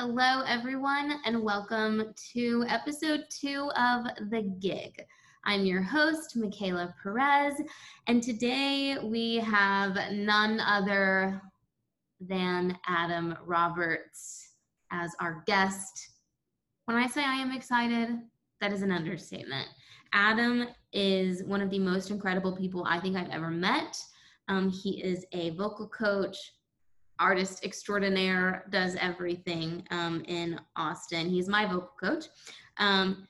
[0.00, 5.02] Hello, everyone, and welcome to episode two of The Gig.
[5.44, 7.60] I'm your host, Makayla Perez,
[8.06, 11.42] and today we have none other
[12.20, 14.52] than Adam Roberts
[14.92, 16.10] as our guest.
[16.84, 18.20] When I say I am excited,
[18.60, 19.66] that is an understatement.
[20.12, 24.00] Adam is one of the most incredible people I think I've ever met.
[24.46, 26.36] Um, he is a vocal coach,
[27.20, 31.28] artist extraordinaire, does everything um, in Austin.
[31.28, 32.26] He's my vocal coach.
[32.78, 33.26] Um,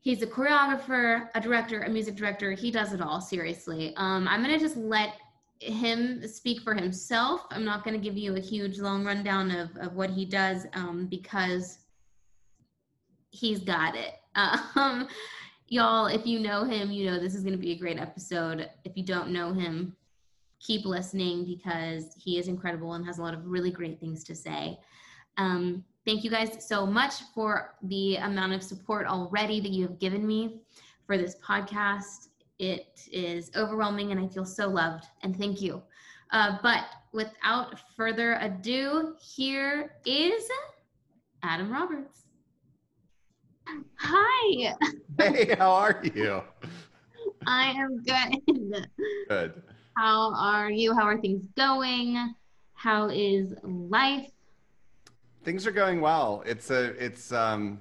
[0.00, 2.52] he's a choreographer, a director, a music director.
[2.52, 3.94] He does it all, seriously.
[3.96, 5.14] Um, I'm going to just let
[5.60, 7.42] him speak for himself.
[7.50, 10.66] I'm not going to give you a huge long rundown of, of what he does
[10.74, 11.78] um, because
[13.30, 14.14] he's got it.
[14.74, 15.06] Um,
[15.68, 18.68] y'all, if you know him, you know this is going to be a great episode.
[18.84, 19.96] If you don't know him,
[20.64, 24.34] keep listening because he is incredible and has a lot of really great things to
[24.34, 24.78] say.
[25.36, 29.98] Um, thank you guys so much for the amount of support already that you have
[29.98, 30.62] given me
[31.06, 32.28] for this podcast.
[32.58, 35.82] It is overwhelming and I feel so loved, and thank you.
[36.30, 40.48] Uh, but without further ado, here is
[41.42, 42.22] Adam Roberts.
[43.98, 44.74] Hi.
[45.18, 46.42] Hey, how are you?
[47.46, 48.86] I am good.
[49.28, 49.62] Good.
[49.96, 50.94] How are you?
[50.94, 52.34] How are things going?
[52.74, 54.28] How is life?
[55.44, 56.42] Things are going well.
[56.46, 57.78] It's a it's um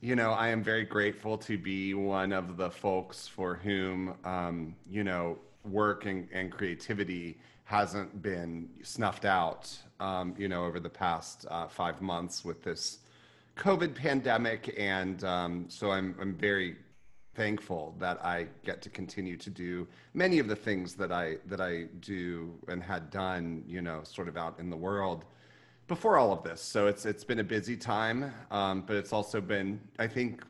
[0.00, 4.74] you know, I am very grateful to be one of the folks for whom um,
[4.88, 9.70] you know, work and, and creativity hasn't been snuffed out
[10.00, 12.98] um, you know, over the past uh, five months with this
[13.56, 16.76] COVID pandemic, and um, so I'm I'm very
[17.34, 21.60] thankful that I get to continue to do many of the things that I that
[21.60, 25.24] I do and had done, you know, sort of out in the world
[25.86, 26.60] before all of this.
[26.60, 30.42] So it's it's been a busy time, um, but it's also been, I think,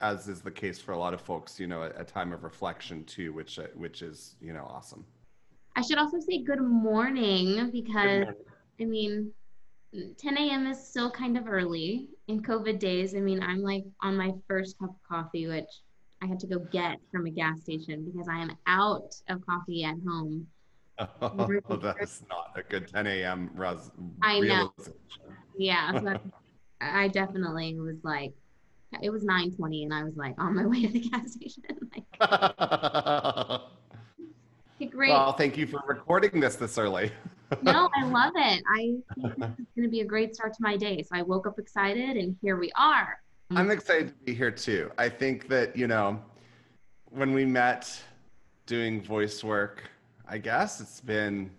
[0.00, 2.42] as is the case for a lot of folks, you know, a, a time of
[2.44, 5.04] reflection too, which which is you know awesome.
[5.76, 8.34] I should also say good morning because good morning.
[8.80, 9.32] I mean
[10.18, 10.66] 10 a.m.
[10.66, 13.14] is still kind of early in COVID days.
[13.14, 15.70] I mean, I'm like on my first cup of coffee, which
[16.24, 19.84] I had to go get from a gas station because I am out of coffee
[19.84, 20.46] at home.
[20.98, 23.50] Oh, that's not a good 10 a.m.
[23.54, 23.90] Res-
[24.22, 24.72] I know.
[25.58, 26.16] Yeah, so
[26.80, 28.32] I definitely was like,
[29.02, 31.64] it was 9:20, and I was like on my way to the gas station.
[31.92, 32.04] like,
[34.92, 35.10] great.
[35.10, 37.10] Well, thank you for recording this this early
[37.62, 38.62] no, I love it.
[38.68, 41.02] I think this is going to be a great start to my day.
[41.02, 43.18] So I woke up excited, and here we are.
[43.50, 43.70] I'm mm-hmm.
[43.72, 44.90] excited to be here too.
[44.96, 46.20] I think that, you know,
[47.10, 47.90] when we met
[48.66, 49.82] doing voice work,
[50.26, 51.50] I guess it's been,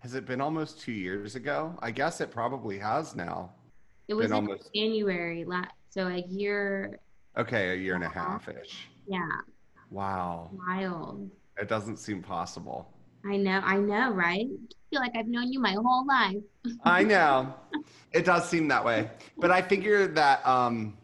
[0.00, 1.76] has it been almost two years ago?
[1.80, 3.52] I guess it probably has now.
[4.08, 6.98] It was almost January, last, so a year.
[7.36, 8.88] Okay, a year and a half ish.
[9.06, 9.20] Yeah.
[9.90, 10.50] Wow.
[10.66, 11.30] Wild.
[11.60, 12.88] It doesn't seem possible.
[13.24, 14.46] I know, I know, right?
[14.90, 16.42] Feel like I've known you my whole life.
[16.84, 17.54] I know.
[18.12, 19.10] It does seem that way.
[19.36, 20.96] But I figured that um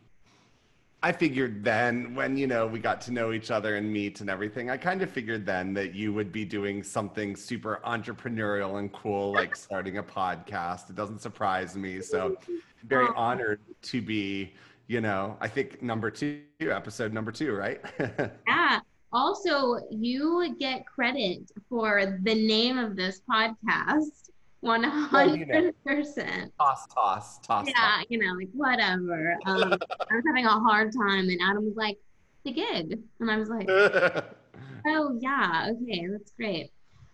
[1.04, 4.30] I figured then when you know we got to know each other and meet and
[4.30, 8.92] everything, I kind of figured then that you would be doing something super entrepreneurial and
[8.92, 10.90] cool like starting a podcast.
[10.90, 12.00] It doesn't surprise me.
[12.00, 12.36] So
[12.84, 13.14] very oh.
[13.16, 14.54] honored to be,
[14.86, 17.80] you know, I think number 2, episode number 2, right?
[18.46, 18.80] yeah.
[19.12, 24.30] Also, you get credit for the name of this podcast.
[24.64, 26.50] 100%.
[26.58, 27.66] Toss, toss, toss.
[27.66, 28.04] Yeah, toss.
[28.08, 29.36] you know, like whatever.
[29.44, 31.98] Um, I was having a hard time, and Adam was like,
[32.44, 32.98] the gig.
[33.20, 33.68] And I was like,
[34.86, 36.70] oh, yeah, okay, that's great.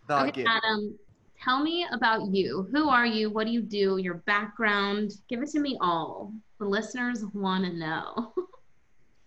[0.06, 0.44] The okay.
[0.47, 0.98] Adam,
[1.42, 2.69] tell me about you.
[2.72, 3.31] Who are you?
[3.31, 3.98] What do you do?
[3.98, 5.12] Your background?
[5.28, 6.32] Give it to me all.
[6.58, 8.32] The listeners want to know.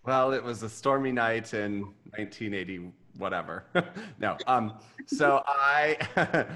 [0.03, 3.65] Well, it was a stormy night in 1980, whatever.
[4.19, 4.37] no.
[4.47, 4.73] Um,
[5.05, 5.97] so I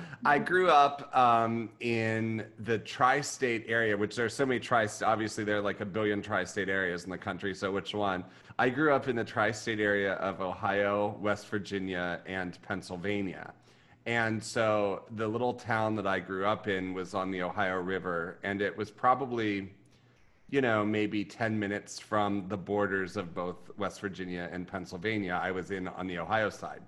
[0.26, 4.88] I grew up um, in the tri-state area, which there are so many tri.
[5.04, 7.54] Obviously, there are like a billion tri-state areas in the country.
[7.54, 8.24] So which one?
[8.57, 13.54] I grew up in the tri-state area of Ohio, West Virginia, and Pennsylvania.
[14.06, 18.38] And so the little town that I grew up in was on the Ohio River,
[18.44, 19.74] and it was probably
[20.50, 25.39] you know, maybe 10 minutes from the borders of both West Virginia and Pennsylvania.
[25.42, 26.81] I was in on the Ohio side.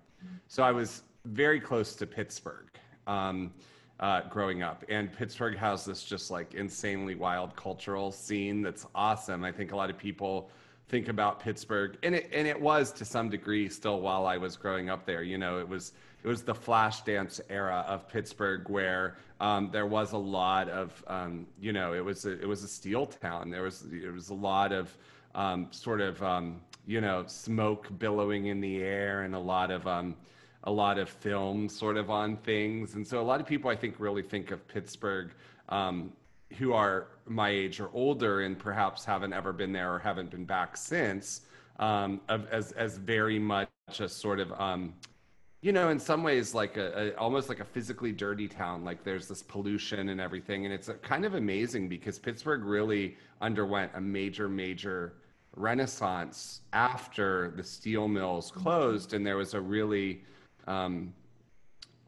[0.47, 2.67] So I was very close to Pittsburgh
[3.05, 3.53] um,
[3.99, 4.83] uh, growing up.
[4.89, 9.43] And Pittsburgh has this just like insanely wild cultural scene that's awesome.
[9.43, 10.49] I think a lot of people
[10.87, 14.55] think about Pittsburgh, and it, and it was to some degree still while I was
[14.55, 15.21] growing up there.
[15.21, 15.91] You know, it was
[16.27, 21.47] it was the Flashdance era of Pittsburgh where um, there was a lot of um,
[21.57, 23.49] you know it was a, it was a steel town.
[23.49, 24.97] There was it was a lot of
[25.35, 29.87] um, sort of um, you know smoke billowing in the air and a lot of
[29.87, 30.17] um,
[30.65, 32.95] a lot of film sort of on things.
[32.95, 35.31] And so a lot of people I think really think of Pittsburgh
[35.69, 36.11] um,
[36.57, 40.43] who are my age or older and perhaps haven't ever been there or haven't been
[40.43, 41.43] back since
[41.79, 43.69] um, as as very much
[43.99, 44.93] a sort of um,
[45.67, 49.03] you know in some ways like a, a, almost like a physically dirty town like
[49.03, 53.99] there's this pollution and everything and it's kind of amazing because Pittsburgh really underwent a
[53.99, 55.15] major major
[55.57, 60.23] renaissance after the steel mills closed and there was a really
[60.67, 61.13] um,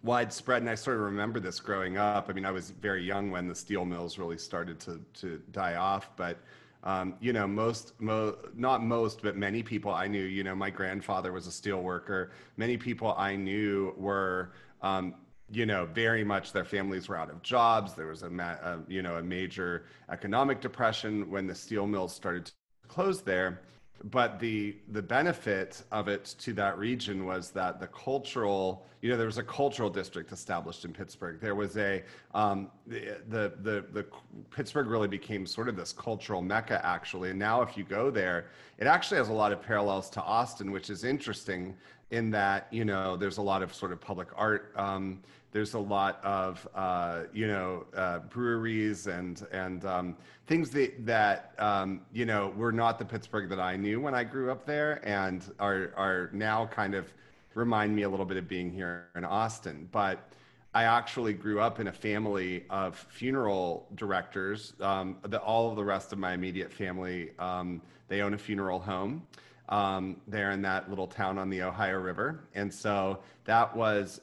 [0.03, 2.27] widespread and i sort of remember this growing up.
[2.29, 5.75] I mean i was very young when the steel mills really started to to die
[5.75, 6.37] off but
[6.83, 10.69] um, you know most mo- not most but many people i knew you know my
[10.69, 12.31] grandfather was a steel worker.
[12.57, 15.15] Many people i knew were um,
[15.51, 17.93] you know very much their families were out of jobs.
[17.93, 22.13] There was a, ma- a you know a major economic depression when the steel mills
[22.15, 22.53] started to
[22.87, 23.59] close there
[24.05, 29.17] but the the benefit of it to that region was that the cultural you know
[29.17, 31.39] there was a cultural district established in pittsburgh.
[31.39, 32.03] There was a
[32.33, 34.05] um, the, the, the the
[34.51, 37.31] pittsburgh really became sort of this cultural mecca actually.
[37.31, 38.47] And now if you go there
[38.77, 41.75] it actually has a lot of parallels to austin which is interesting
[42.11, 45.19] in that you know there's a lot of sort of public art um,
[45.51, 50.15] there's a lot of uh, you know uh, breweries and and um,
[50.47, 54.23] things that that um, you know were not the Pittsburgh that I knew when I
[54.23, 57.11] grew up there, and are are now kind of
[57.55, 59.89] remind me a little bit of being here in Austin.
[59.91, 60.31] But
[60.73, 64.73] I actually grew up in a family of funeral directors.
[64.79, 68.79] Um, the, all of the rest of my immediate family um, they own a funeral
[68.79, 69.25] home.
[69.69, 72.47] Um, there in that little town on the Ohio River.
[72.55, 74.19] And so that was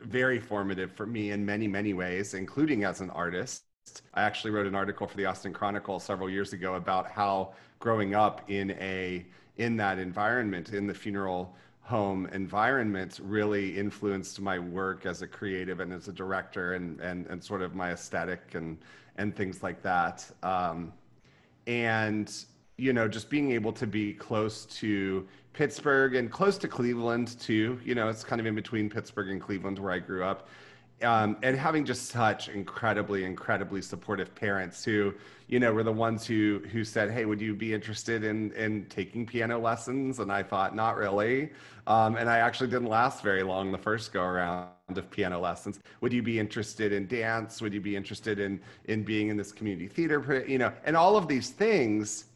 [0.00, 3.64] very formative for me in many, many ways, including as an artist.
[4.14, 8.14] I actually wrote an article for the Austin Chronicle several years ago about how growing
[8.14, 9.24] up in a
[9.58, 15.80] in that environment, in the funeral home environment, really influenced my work as a creative
[15.80, 18.78] and as a director, and and and sort of my aesthetic and
[19.18, 20.28] and things like that.
[20.42, 20.92] Um,
[21.66, 22.32] and
[22.82, 27.78] you know, just being able to be close to Pittsburgh and close to Cleveland too.
[27.84, 30.48] You know, it's kind of in between Pittsburgh and Cleveland where I grew up.
[31.00, 35.14] Um, and having just such incredibly, incredibly supportive parents who,
[35.46, 38.86] you know, were the ones who who said, "Hey, would you be interested in in
[38.86, 41.52] taking piano lessons?" And I thought, "Not really."
[41.86, 45.80] Um, and I actually didn't last very long the first go around of piano lessons.
[46.00, 47.60] Would you be interested in dance?
[47.62, 50.44] Would you be interested in in being in this community theater?
[50.46, 52.26] You know, and all of these things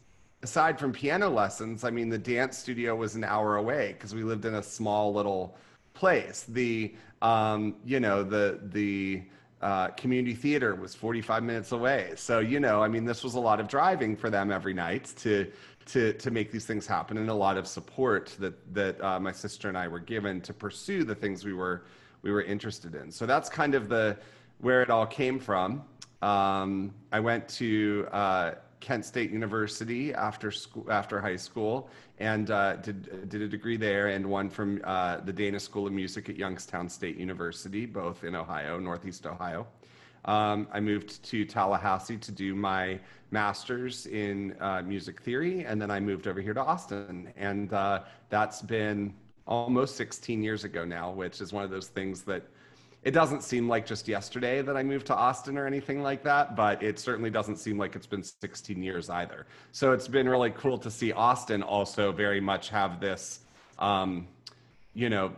[0.43, 4.23] aside from piano lessons, I mean, the dance studio was an hour away because we
[4.23, 5.57] lived in a small little
[5.93, 6.45] place.
[6.47, 9.23] The, um, you know, the, the,
[9.61, 12.13] uh, community theater was 45 minutes away.
[12.15, 15.11] So, you know, I mean, this was a lot of driving for them every night
[15.17, 15.51] to,
[15.87, 19.31] to, to make these things happen and a lot of support that, that uh, my
[19.31, 21.85] sister and I were given to pursue the things we were,
[22.21, 23.11] we were interested in.
[23.11, 24.17] So that's kind of the,
[24.59, 25.81] where it all came from.
[26.21, 31.89] Um, I went to, uh, Kent State University after school, after high school,
[32.19, 35.93] and uh, did did a degree there, and one from uh, the Dana School of
[35.93, 39.67] Music at Youngstown State University, both in Ohio, Northeast Ohio.
[40.25, 42.99] Um, I moved to Tallahassee to do my
[43.31, 48.03] master's in uh, music theory, and then I moved over here to Austin, and uh,
[48.29, 49.13] that's been
[49.47, 52.43] almost 16 years ago now, which is one of those things that
[53.03, 56.55] it doesn't seem like just yesterday that I moved to Austin or anything like that,
[56.55, 59.45] but it certainly doesn't seem like it's been 16 years either.
[59.71, 63.41] So it's been really cool to see Austin also very much have this,
[63.79, 64.27] um,
[64.93, 65.31] you know,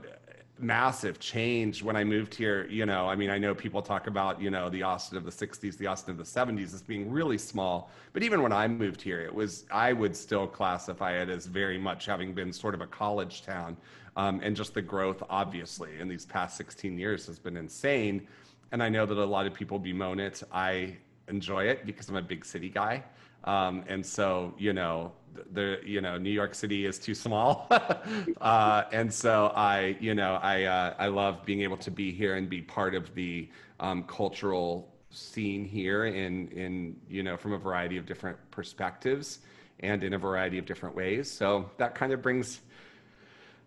[0.59, 2.67] massive change when I moved here.
[2.67, 5.31] You know, I mean, I know people talk about, you know, the Austin of the
[5.31, 7.89] 60s, the Austin of the 70s as being really small.
[8.13, 11.77] But even when I moved here, it was, I would still classify it as very
[11.77, 13.77] much having been sort of a college town.
[14.15, 18.27] Um, and just the growth, obviously, in these past 16 years has been insane.
[18.71, 20.43] And I know that a lot of people bemoan it.
[20.51, 20.97] I
[21.27, 23.03] enjoy it because I'm a big city guy.
[23.45, 25.13] Um, and so, you know,
[25.51, 27.67] the you know New York City is too small,
[28.41, 32.35] uh, and so I you know I uh, I love being able to be here
[32.35, 37.57] and be part of the um, cultural scene here in in you know from a
[37.57, 39.39] variety of different perspectives
[39.81, 41.31] and in a variety of different ways.
[41.31, 42.61] So that kind of brings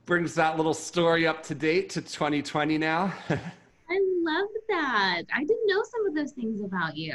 [0.05, 3.13] brings that little story up to date to 2020 now.
[3.31, 5.23] I love that.
[5.35, 7.15] I didn't know some of those things about you.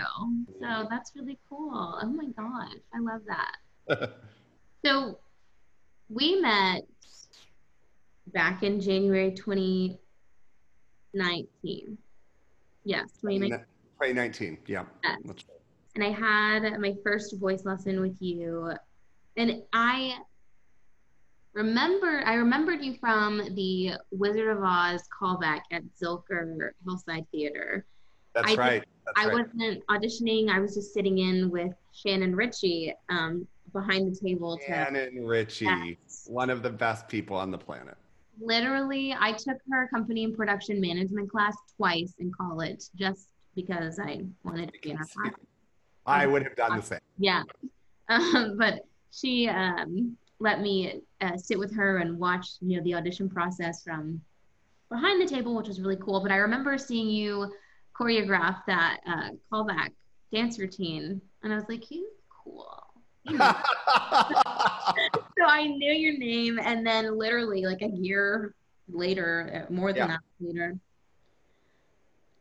[0.60, 2.00] So that's really cool.
[2.02, 2.78] Oh my gosh.
[2.94, 4.14] I love that.
[4.86, 5.20] so
[6.10, 6.84] we met
[8.34, 11.98] back in January 2019.
[12.84, 13.66] Yes, 2019.
[14.00, 14.58] 2019.
[14.68, 14.84] Yeah.
[15.04, 15.18] Yes.
[15.96, 18.74] And I had my first voice lesson with you.
[19.36, 20.20] And I
[21.54, 27.84] remember, I remembered you from the Wizard of Oz callback at Zilker Hillside Theater.
[28.36, 28.84] That's I right.
[29.06, 29.34] That's I right.
[29.34, 34.66] wasn't auditioning, I was just sitting in with Shannon Ritchie um, behind the table to.
[34.66, 36.28] Shannon Ritchie, Yes.
[36.30, 37.96] one of the best people on the planet.
[38.40, 44.22] Literally, I took her company and production management class twice in college just because I
[44.44, 45.34] wanted to be in her class.
[46.06, 47.00] I would have done the same.
[47.18, 47.44] Yeah.
[48.10, 52.94] Um, but she um, let me uh, sit with her and watch, you know, the
[52.96, 54.22] audition process from
[54.90, 56.22] behind the table, which was really cool.
[56.22, 57.52] But I remember seeing you
[58.00, 59.90] choreograph that uh, callback
[60.34, 62.06] dance routine, and I was like, he's
[62.46, 62.82] cool.
[65.38, 68.56] So I knew your name, and then literally like a year
[68.90, 70.18] later, uh, more than Yeah.
[70.18, 70.78] that later,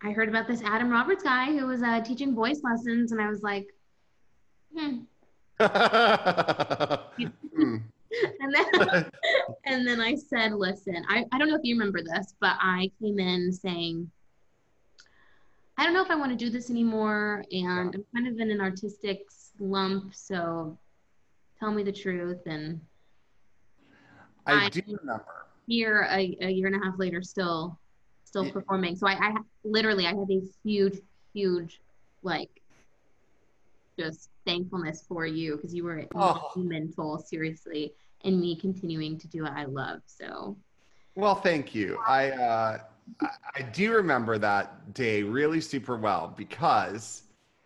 [0.03, 3.29] I heard about this Adam Roberts guy who was uh, teaching voice lessons, and I
[3.29, 3.67] was like,
[4.77, 5.01] hmm.
[7.55, 7.77] Hmm.
[8.41, 9.11] And then
[9.67, 12.91] and then I said, listen, I, I don't know if you remember this, but I
[13.03, 14.11] came in saying,
[15.77, 18.51] I don't know if I want to do this anymore, and I'm kind of in
[18.51, 19.21] an artistic
[19.59, 20.79] slump, so
[21.59, 22.41] tell me the truth.
[22.47, 22.81] And
[24.47, 25.25] I I- do remember.
[25.67, 27.79] here a, a year and a half later still
[28.25, 28.53] still Yeah.
[28.53, 29.35] performing so I, I
[29.65, 31.01] literally i have a huge
[31.35, 31.81] huge
[32.23, 32.51] like
[33.99, 36.51] just thankfulness for you because you were Oh.
[36.55, 40.57] monumental seriously in me continuing to do what i love so
[41.17, 41.99] Well, thank you.
[42.07, 42.79] I uh,
[43.57, 47.23] I do remember that day really super well because,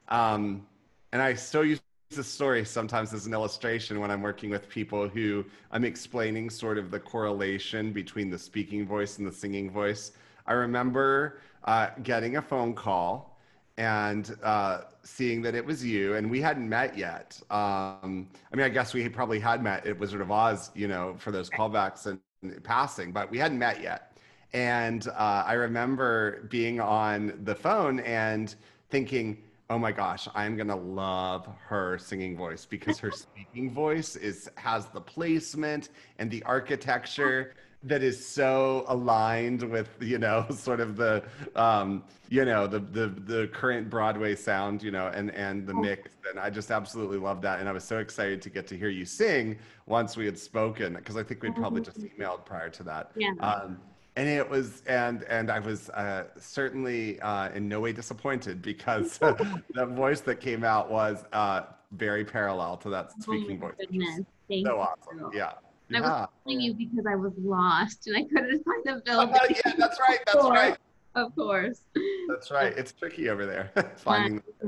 [0.08, 0.66] um,
[1.12, 5.08] and I still use this story sometimes as an illustration when I'm working with people
[5.08, 10.12] who I'm explaining sort of the correlation between the speaking voice and the singing voice.
[10.46, 13.38] I remember uh, getting a phone call
[13.76, 17.40] and uh, seeing that it was you, and we hadn't met yet.
[17.50, 21.14] Um, I mean, I guess we probably had met at Wizard of Oz, you know,
[21.18, 22.20] for those callbacks and
[22.64, 24.18] passing, but we hadn't met yet.
[24.52, 28.54] And uh, I remember being on the phone and
[28.90, 29.38] thinking,
[29.70, 34.86] oh my gosh, I'm gonna love her singing voice because her speaking voice is has
[34.86, 41.22] the placement and the architecture that is so aligned with you know sort of the
[41.56, 46.10] um you know the the the current broadway sound you know and and the mix.
[46.28, 47.60] And i just absolutely love that.
[47.60, 50.94] And i was so excited to get to hear you sing once we had spoken
[50.94, 53.12] because i think we'd probably just emailed prior to that.
[53.16, 53.32] Yeah.
[53.40, 53.78] um
[54.20, 59.18] and it was and and i was uh certainly uh in no way disappointed because
[59.78, 61.62] the voice that came out was uh
[61.92, 65.52] very parallel to that speaking oh voice goodness thank so you awesome yeah
[65.88, 66.26] And I was yeah.
[66.44, 69.98] calling you because i was lost and i couldn't find the Oh, building yeah, that's
[70.06, 70.20] right.
[70.26, 70.52] That's Sure.
[70.52, 70.76] right.
[71.22, 71.80] of course
[72.28, 72.72] That's right.
[72.80, 73.66] It's tricky over there.
[73.96, 74.66] Finding I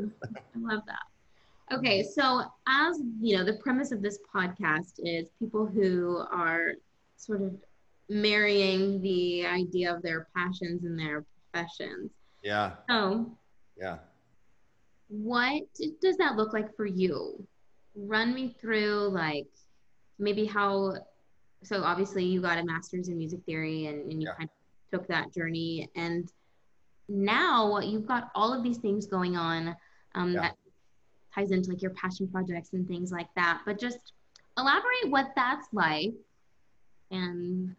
[0.71, 1.77] love that.
[1.77, 2.25] Okay, so
[2.67, 6.73] as you know, the premise of this podcast is people who are
[7.17, 7.53] sort of
[8.13, 12.11] marrying the idea of their passions and their professions.
[12.43, 13.37] yeah, So,
[13.77, 13.99] yeah.
[15.09, 15.63] what
[16.01, 17.47] does that look like for you?
[17.95, 19.47] Run me through like
[20.19, 20.95] maybe how
[21.65, 24.35] so obviously you got a master's in music theory and, and you Yeah.
[24.35, 26.29] kind of took that journey and
[27.09, 29.75] now you've got all of these things going on
[30.15, 30.41] um, Yeah.
[30.43, 30.57] that
[31.35, 34.13] ties into like your passion projects and things like that but just
[34.59, 36.13] elaborate what that's like
[37.11, 37.75] and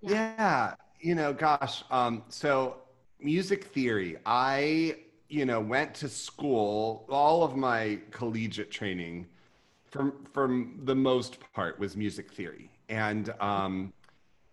[0.00, 0.34] Yeah.
[0.38, 0.74] Yeah.
[1.00, 1.84] You know, gosh.
[1.90, 2.76] Um, so
[3.20, 4.96] music theory, I,
[5.28, 9.26] you know, went to school, all of my collegiate training
[9.90, 12.70] from from the most part was music theory.
[12.88, 13.92] And um,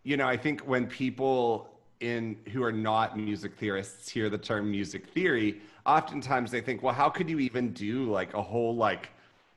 [0.03, 1.69] you know, I think when people
[2.01, 6.93] in who are not music theorists hear the term music theory, oftentimes they think, well,
[6.93, 9.11] how could you even do like a whole like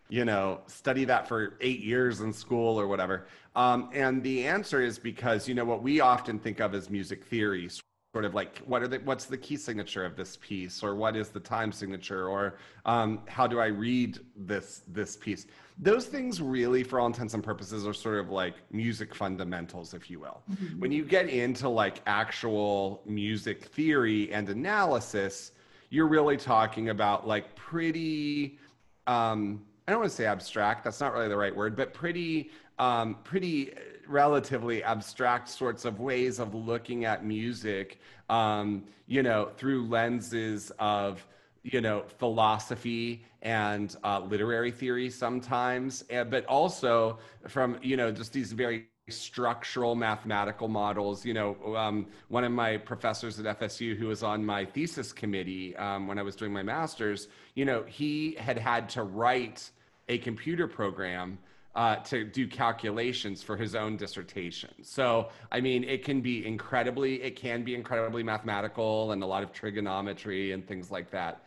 [0.09, 3.27] you know, study that for eight years in school or whatever.
[3.55, 7.25] Um, and the answer is because, you know, what we often think of as music
[7.25, 7.69] theory,
[8.15, 11.15] sort of like what are the, what's the key signature of this piece or what
[11.15, 15.47] is the time signature or um, how do I read this, this piece?
[15.79, 20.11] Those things really, for all intents and purposes, are sort of like music fundamentals, if
[20.11, 20.43] you will.
[20.79, 25.53] When you get into like actual music theory and analysis,
[25.91, 28.59] you're really talking about like pretty
[29.07, 30.85] um, I don't want to say abstract.
[30.85, 33.73] That's not really the right word, but pretty, um, pretty
[34.07, 37.99] relatively abstract sorts of ways of looking at music.
[38.28, 41.26] Um, you know, through lenses of
[41.62, 47.18] you know philosophy and uh, literary theory sometimes, and, but also
[47.49, 51.25] from you know just these very structural mathematical models.
[51.25, 55.75] You know, um, one of my professors at FSU who was on my thesis committee
[55.76, 59.71] um, when I was doing my master's, you know, he had had to write
[60.09, 61.38] a computer program
[61.75, 64.71] uh, to do calculations for his own dissertation.
[64.83, 69.43] So, I mean, it can be incredibly, it can be incredibly mathematical and a lot
[69.43, 71.45] of trigonometry and things like that.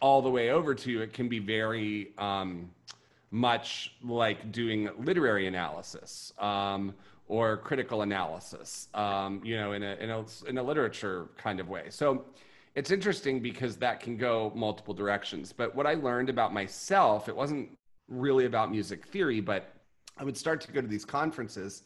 [0.00, 2.70] All the way over to it can be very, um,
[3.30, 6.92] much like doing literary analysis um,
[7.28, 11.68] or critical analysis, um, you know, in a, in, a, in a literature kind of
[11.68, 11.84] way.
[11.90, 12.24] So
[12.74, 15.52] it's interesting because that can go multiple directions.
[15.52, 17.70] But what I learned about myself, it wasn't
[18.10, 19.72] really about music theory, but
[20.18, 21.84] I would start to go to these conferences.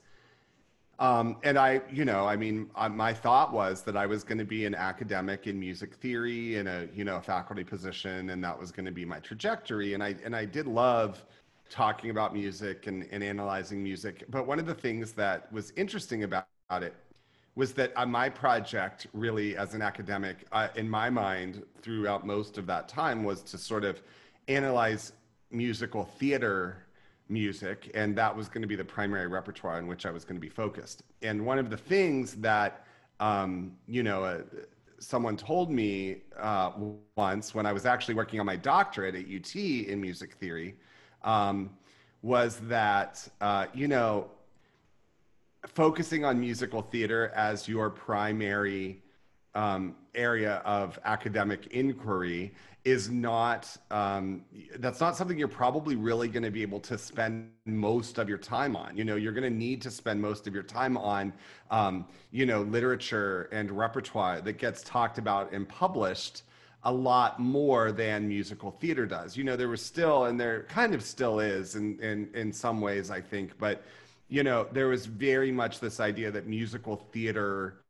[0.99, 4.39] Um, and I, you know, I mean, uh, my thought was that I was going
[4.39, 8.59] to be an academic in music theory in a, you know, faculty position, and that
[8.59, 9.95] was going to be my trajectory.
[9.95, 11.25] And I, and I did love
[11.69, 14.25] talking about music and, and analyzing music.
[14.29, 16.95] But one of the things that was interesting about it
[17.57, 22.59] was that uh, my project, really, as an academic, uh, in my mind, throughout most
[22.59, 24.03] of that time, was to sort of
[24.49, 25.13] analyze
[25.51, 26.85] musical theater
[27.29, 30.37] music, and that was going to be the primary repertoire in which I was going
[30.37, 31.03] to be focused.
[31.23, 32.87] And one of the things that,
[33.21, 34.43] um, you know, uh,
[34.99, 36.73] someone told me uh,
[37.17, 40.77] once when I was actually working on my doctorate at UT in music theory
[41.23, 41.71] um,
[42.23, 44.31] was that, uh, you know,
[45.67, 49.03] focusing on musical theater as your primary
[49.55, 52.53] um, area of academic inquiry
[52.85, 54.43] is not um,
[54.79, 58.39] that's not something you're probably really going to be able to spend most of your
[58.39, 58.97] time on.
[58.97, 61.33] You know you're going to need to spend most of your time on
[61.71, 66.43] um, you know literature and repertoire that gets talked about and published
[66.87, 69.37] a lot more than musical theater does.
[69.37, 72.81] You know there was still and there kind of still is in in, in some
[72.81, 73.83] ways i think but
[74.29, 77.84] you know there was very much this idea that musical theater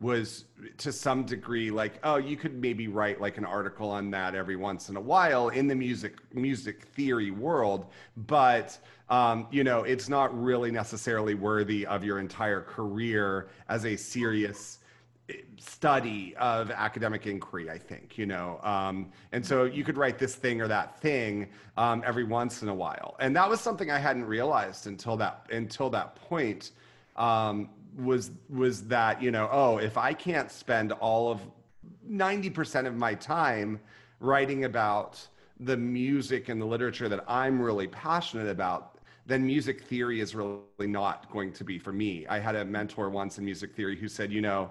[0.00, 0.44] was
[0.76, 4.56] to some degree like oh you could maybe write like an article on that every
[4.56, 7.86] once in a while in the music music theory world
[8.16, 13.96] but um, you know it's not really necessarily worthy of your entire career as a
[13.96, 14.80] serious
[15.30, 18.60] eh, study of academic inquiry i think you know?
[18.62, 22.68] Um, and so you could write this thing or that thing um, every once in
[22.68, 23.16] a while.
[23.20, 26.72] And that was something i hadn't realized until that until that point.
[27.16, 31.40] Um, was was that you know oh if i can't spend all of
[32.08, 33.80] 90% of my time
[34.20, 35.26] writing about
[35.60, 40.62] the music and the literature that i'm really passionate about then music theory is really
[40.78, 42.24] not going to be for me.
[42.28, 44.70] I had a mentor once in music theory who said you know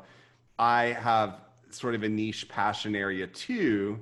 [0.57, 3.99] i have sort of a niche passion area too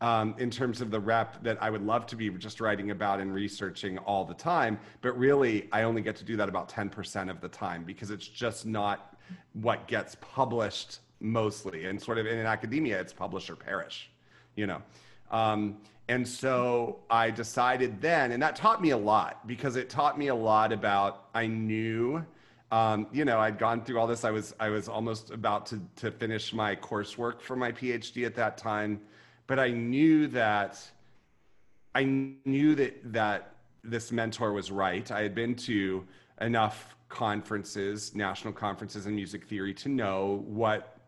[0.00, 3.20] um, in terms of the rep that I would love to be just writing about
[3.20, 4.78] and researching all the time.
[5.00, 8.28] But really, I only get to do that about 10% of the time because it's
[8.28, 9.16] just not
[9.54, 11.86] what gets published mostly.
[11.86, 14.10] And sort of in academia, it's publish or perish,
[14.54, 14.82] you know.
[15.30, 15.78] Um,
[16.08, 20.28] and so I decided then, and that taught me a lot because it taught me
[20.28, 22.24] a lot about I knew.
[22.70, 24.24] Um, you know, I'd gone through all this.
[24.24, 28.36] I was I was almost about to to finish my coursework for my PhD at
[28.36, 29.00] that time
[29.46, 30.80] but I knew that
[31.94, 35.10] I knew that that this mentor was right.
[35.10, 36.04] I had been to
[36.40, 40.98] enough conferences, national conferences in music theory to know what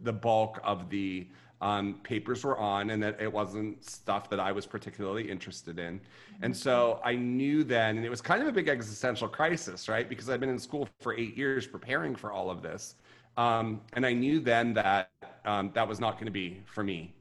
[0.00, 1.26] the bulk of the
[1.60, 6.00] um, papers were on and that it wasn't stuff that I was particularly interested in.
[6.42, 10.08] And so I knew then, and it was kind of a big existential crisis, right?
[10.08, 12.96] Because I'd been in school for eight years preparing for all of this.
[13.38, 15.10] Um, and I knew then that
[15.44, 17.15] um, that was not going to be for me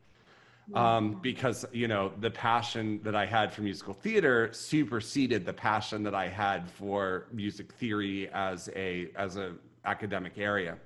[0.73, 6.03] um, because you know the passion that I had for musical theater superseded the passion
[6.03, 9.53] that I had for music theory as a as a
[9.85, 10.77] academic area,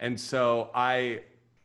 [0.00, 1.20] and so I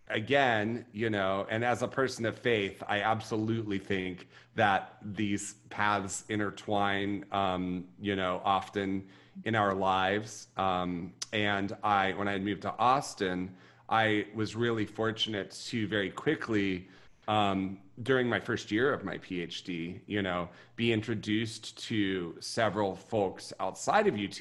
[0.10, 6.25] again you know and as a person of faith I absolutely think that these paths
[6.30, 9.08] intertwine um, you know often
[9.45, 10.47] in our lives.
[10.58, 13.56] Um, and I when I moved to Austin
[13.88, 16.88] I was really fortunate to very quickly
[17.29, 23.53] um, during my first year of my PhD, you know, be introduced to several folks
[23.59, 24.39] outside of UT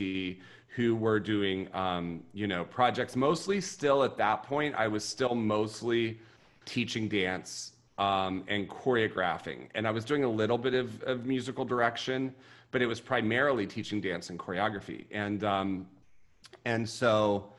[0.75, 3.15] who were doing, um, you know, projects.
[3.15, 6.19] Mostly still at that point, I was still mostly
[6.65, 9.69] teaching dance um, and choreographing.
[9.75, 12.35] And I was doing a little bit of, of, musical direction,
[12.71, 15.05] but it was primarily teaching dance and choreography.
[15.11, 15.87] And, um,
[16.65, 17.53] and so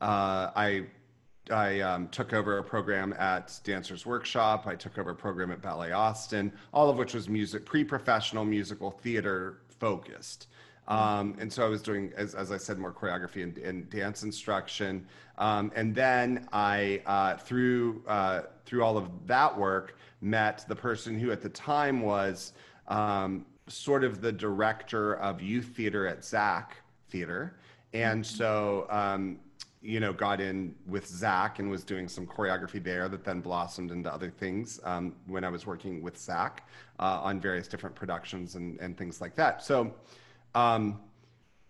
[0.00, 0.86] uh, I
[1.50, 4.66] I um, took over a program at Dancers Workshop.
[4.66, 8.90] I took over a program at Ballet Austin, all of which was music, pre-professional musical
[8.90, 10.48] theater focused.
[10.88, 14.22] Um, and so I was doing, as, as I said, more choreography and, and dance
[14.22, 15.06] instruction.
[15.38, 21.18] Um, and then I, uh, through, uh, through all of that work, met the person
[21.18, 22.52] who at the time was
[22.88, 26.76] um, sort of the director of youth theater at Zach
[27.08, 27.56] Theater.
[27.92, 29.38] And so, um,
[29.82, 33.90] you know, got in with Zach and was doing some choreography there that then blossomed
[33.90, 38.54] into other things um, when I was working with Zach uh, on various different productions
[38.56, 39.62] and, and things like that.
[39.62, 39.94] So,
[40.54, 41.00] um,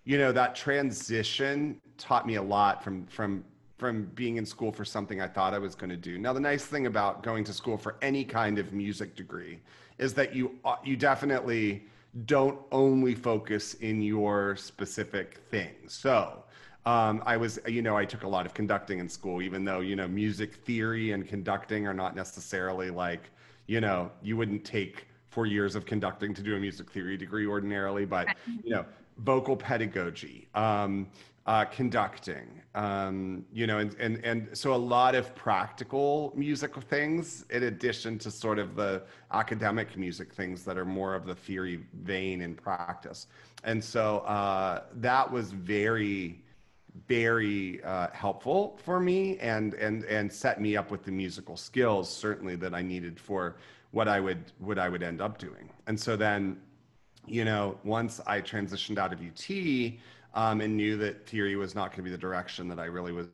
[0.05, 3.45] you know, that transition taught me a lot from from
[3.79, 6.16] from being in school for something I thought I was going to do.
[6.19, 9.61] Now, the nice thing about going to school for any kind of music degree
[9.99, 11.85] is that you uh, you definitely
[12.25, 15.75] don't only focus in your specific thing.
[15.87, 16.45] So,
[16.87, 19.81] um, I was, you know, I took a lot of conducting in school, even though,
[19.81, 23.31] you know, music theory and conducting are not necessarily like,
[23.66, 27.44] you know, you wouldn't take four years of conducting to do a music theory degree
[27.44, 28.29] ordinarily, but,
[28.62, 28.87] you know,
[29.18, 31.09] vocal pedagogy, um,
[31.46, 37.44] uh, conducting, um, you know, and, and, and so a lot of practical music things
[37.51, 41.85] in addition to sort of the academic music things that are more of the theory
[42.03, 43.27] vein in practice.
[43.64, 46.42] And so uh, that was very,
[47.09, 52.09] very uh, helpful for me and, and, and set me up with the musical skills
[52.09, 53.56] certainly that I needed for
[53.90, 55.70] what I would, what I would end up doing.
[55.87, 56.59] And so then,
[57.26, 59.98] you know, once I transitioned out of UT,
[60.35, 63.12] um, and knew that theory was not going to be the direction that I really
[63.12, 63.26] was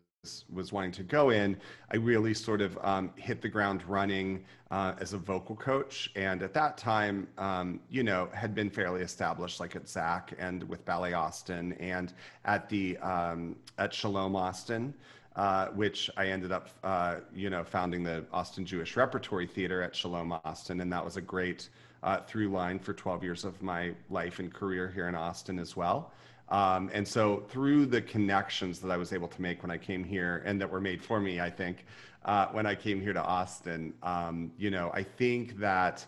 [0.52, 1.56] was wanting to go in,
[1.92, 6.10] I really sort of um, hit the ground running uh, as a vocal coach.
[6.14, 10.62] And at that time, um, you know, had been fairly established, like at Zach and
[10.68, 12.12] with Ballet Austin, and
[12.44, 14.94] at the um, at Shalom Austin.
[15.34, 19.96] Uh, which I ended up, uh, you know, founding the Austin Jewish Repertory Theater at
[19.96, 21.70] Shalom Austin, and that was a great
[22.02, 25.74] uh, through line for 12 years of my life and career here in Austin as
[25.74, 26.12] well.
[26.52, 30.04] Um, and so through the connections that I was able to make when I came
[30.04, 31.86] here and that were made for me, I think,
[32.26, 36.04] uh, when I came here to Austin, um, you know, I think that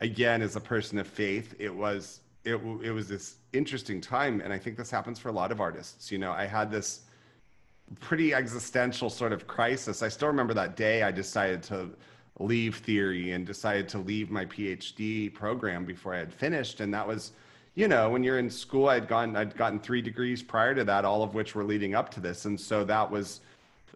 [0.00, 4.42] again, as a person of faith, it was, it, it was this interesting time.
[4.42, 6.12] And I think this happens for a lot of artists.
[6.12, 7.00] You know, I had this
[7.98, 10.02] pretty existential sort of crisis.
[10.02, 11.88] I still remember that day I decided to
[12.38, 16.80] leave theory and decided to leave my PhD program before I had finished.
[16.80, 17.32] And that was,
[17.80, 21.06] you know, when you're in school, I'd gone, I'd gotten three degrees prior to that,
[21.06, 23.40] all of which were leading up to this, and so that was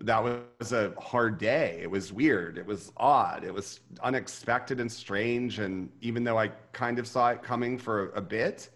[0.01, 1.81] that was a hard day.
[1.83, 2.57] It was weird.
[2.57, 3.45] It was odd.
[3.45, 5.61] It was unexpected and strange.
[5.61, 8.71] And even though I kind of saw it coming for a bit,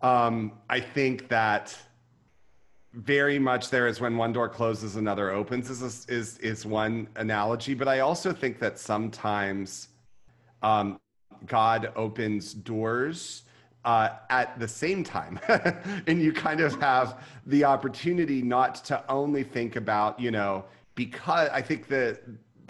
[0.00, 1.76] um, I think that
[2.94, 7.74] very much there is when one door closes, another opens is is is one analogy.
[7.74, 9.88] But I also think that sometimes
[10.62, 11.00] um,
[11.46, 13.42] God opens doors
[13.86, 15.38] uh, at the same time.
[16.06, 20.64] and you kind of have the opportunity not to only think about, you know,
[20.96, 22.20] because I think that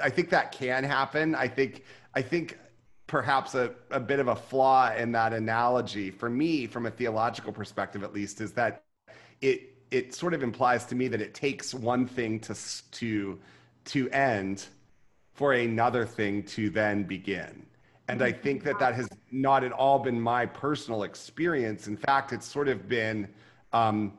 [0.01, 1.35] I think that can happen.
[1.35, 2.59] I think I think
[3.07, 7.53] perhaps a, a bit of a flaw in that analogy for me from a theological
[7.53, 8.83] perspective at least is that
[9.41, 12.55] it it sort of implies to me that it takes one thing to
[12.91, 13.39] to
[13.85, 14.67] to end
[15.35, 17.65] for another thing to then begin
[18.09, 21.89] and I think that that has not at all been my personal experience.
[21.89, 23.29] In fact, it's sort of been
[23.73, 24.13] um,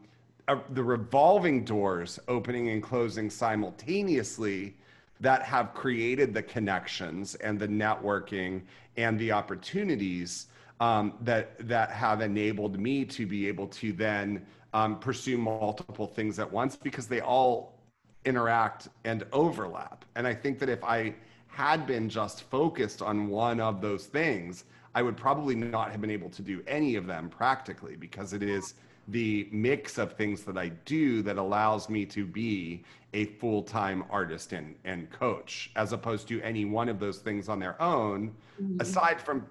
[0.47, 4.75] a, the revolving doors opening and closing simultaneously
[5.19, 8.61] that have created the connections and the networking
[8.97, 10.47] and the opportunities
[10.79, 16.39] um, that that have enabled me to be able to then um, pursue multiple things
[16.39, 17.73] at once because they all
[18.25, 20.05] interact and overlap.
[20.15, 21.15] And I think that if I
[21.57, 26.11] had been just focused on one of those things, I would probably not have been
[26.11, 28.75] able to do any of them practically because it is
[29.07, 32.83] the mix of things that I do that allows me to be
[33.15, 37.49] a full time artist and, and coach, as opposed to any one of those things
[37.49, 38.79] on their own, mm-hmm.
[38.79, 39.43] aside from,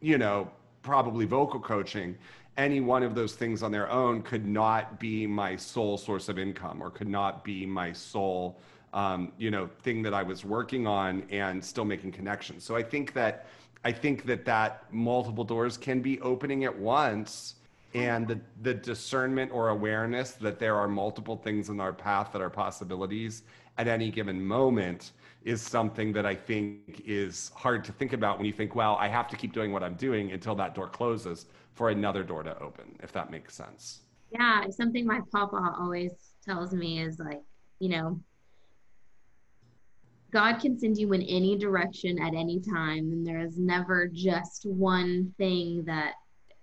[0.00, 0.50] you know,
[0.82, 2.18] probably vocal coaching.
[2.56, 6.40] Any one of those things on their own could not be my sole source of
[6.40, 8.58] income or could not be my sole
[8.92, 12.64] um, you know thing that I was working on and still making connections.
[12.64, 13.46] So I think that
[13.84, 17.56] I think that that multiple doors can be opening at once
[17.94, 22.40] and the, the discernment or awareness that there are multiple things in our path that
[22.40, 23.42] are possibilities
[23.78, 25.12] at any given moment
[25.44, 29.08] is something that I think is hard to think about when you think, well, I
[29.08, 32.58] have to keep doing what I'm doing until that door closes for another door to
[32.60, 34.02] open, if that makes sense.
[34.30, 36.12] Yeah, something my papa always
[36.44, 37.42] tells me is like,
[37.80, 38.20] you know,
[40.32, 44.64] God can send you in any direction at any time, and there is never just
[44.64, 46.14] one thing that,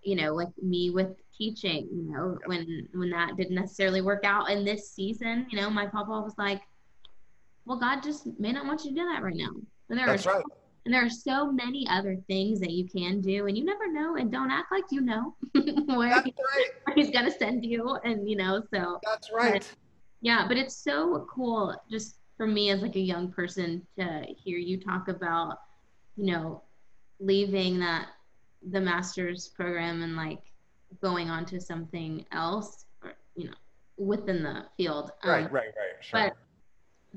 [0.02, 4.50] you know, like me with teaching, you know, when when that didn't necessarily work out
[4.50, 6.62] in this season, you know, my papa was like,
[7.66, 9.52] Well, God just may not want you to do that right now.
[9.90, 10.46] And there That's are right.
[10.86, 14.16] and there are so many other things that you can do and you never know
[14.16, 16.72] and don't act like you know where, he- right.
[16.86, 19.70] where he's gonna send you and you know, so That's right.
[20.22, 24.58] yeah, but it's so cool just for me as like a young person to hear
[24.58, 25.58] you talk about,
[26.16, 26.64] you know,
[27.20, 28.08] leaving that
[28.72, 30.40] the master's program and like
[31.02, 33.54] going on to something else or you know
[33.98, 35.12] within the field.
[35.24, 36.00] Um, Right, right, right.
[36.00, 36.20] Sure.
[36.22, 36.38] but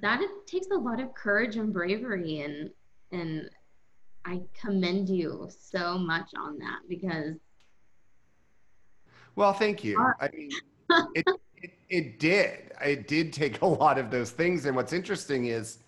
[0.01, 2.71] that it takes a lot of courage and bravery and
[3.13, 3.49] and
[4.25, 7.37] I commend you so much on that because
[9.37, 10.05] Well, thank you.
[10.21, 10.51] I mean,
[11.15, 11.25] it,
[11.63, 12.73] it, it did.
[12.85, 14.67] It did take a lot of those things.
[14.67, 15.79] And what's interesting is,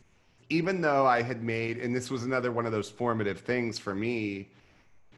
[0.51, 3.95] even though I had made, and this was another one of those formative things for
[3.95, 4.49] me,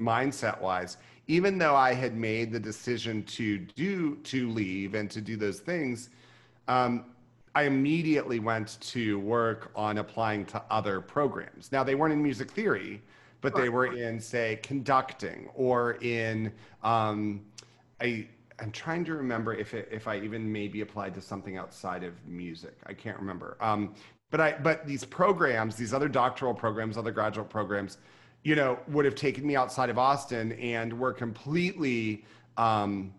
[0.00, 0.96] mindset wise,
[1.28, 5.58] even though I had made the decision to do, to leave and to do those
[5.58, 6.10] things,
[6.68, 7.06] um,
[7.56, 11.72] I immediately went to work on applying to other programs.
[11.72, 13.02] Now, they weren't in music theory,
[13.40, 17.40] but they were in, say, conducting or in, um,
[18.00, 22.04] I, I'm trying to remember if it, if I even maybe applied to something outside
[22.04, 22.76] of music.
[22.86, 23.56] I can't remember.
[23.60, 23.94] Um,
[24.30, 27.98] but I but these programs, these other doctoral programs, other graduate programs,
[28.42, 32.24] you know, would have taken me outside of Austin and were completely
[32.56, 33.12] um,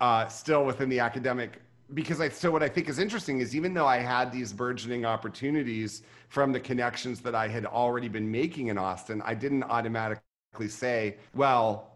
[0.00, 1.60] uh, still within the academic
[1.94, 5.04] because I still what I think is interesting is even though I had these burgeoning
[5.04, 10.68] opportunities from the connections that I had already been making in Austin, I didn't automatically
[10.68, 11.92] say, well,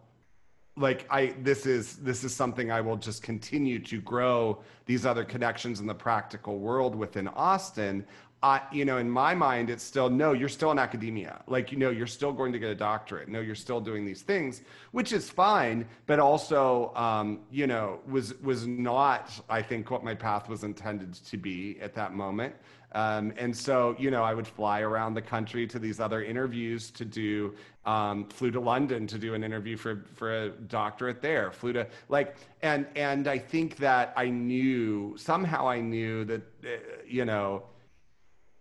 [0.77, 5.25] like I this is this is something I will just continue to grow these other
[5.25, 8.07] connections in the practical world within Austin.
[8.43, 10.33] I, you know, in my mind, it's still no.
[10.33, 11.43] You're still in academia.
[11.47, 13.29] Like you know, you're still going to get a doctorate.
[13.29, 15.87] No, you're still doing these things, which is fine.
[16.07, 19.31] But also, um, you know, was was not.
[19.49, 22.55] I think what my path was intended to be at that moment.
[22.95, 26.91] Um, and so, you know, I would fly around the country to these other interviews
[26.91, 27.55] to do,
[27.87, 31.87] um, flew to London to do an interview for, for a doctorate there, flew to
[32.11, 36.69] like, and, and I think that I knew, somehow I knew that, uh,
[37.07, 37.63] you know,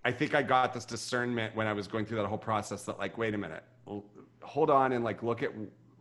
[0.03, 2.97] I think I got this discernment when I was going through that whole process that
[2.97, 3.63] like, wait a minute,
[4.41, 5.51] hold on and like look at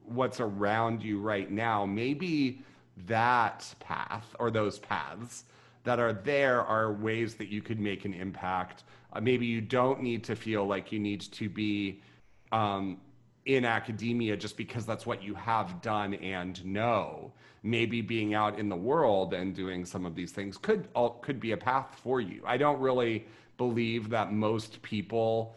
[0.05, 1.85] what's around you right now.
[1.85, 2.63] Maybe
[3.07, 5.45] that path or those paths
[5.85, 8.85] that are there are ways that you could make an impact.
[9.13, 12.03] Uh, maybe you don't need to feel like you need to be
[12.53, 12.99] um,
[13.47, 17.33] in academia just because that's what you have done and know.
[17.63, 21.41] Maybe being out in the world and doing some of these things could all, could
[21.41, 22.43] be a path for you.
[22.47, 23.27] I don't really
[23.65, 25.55] believe that most people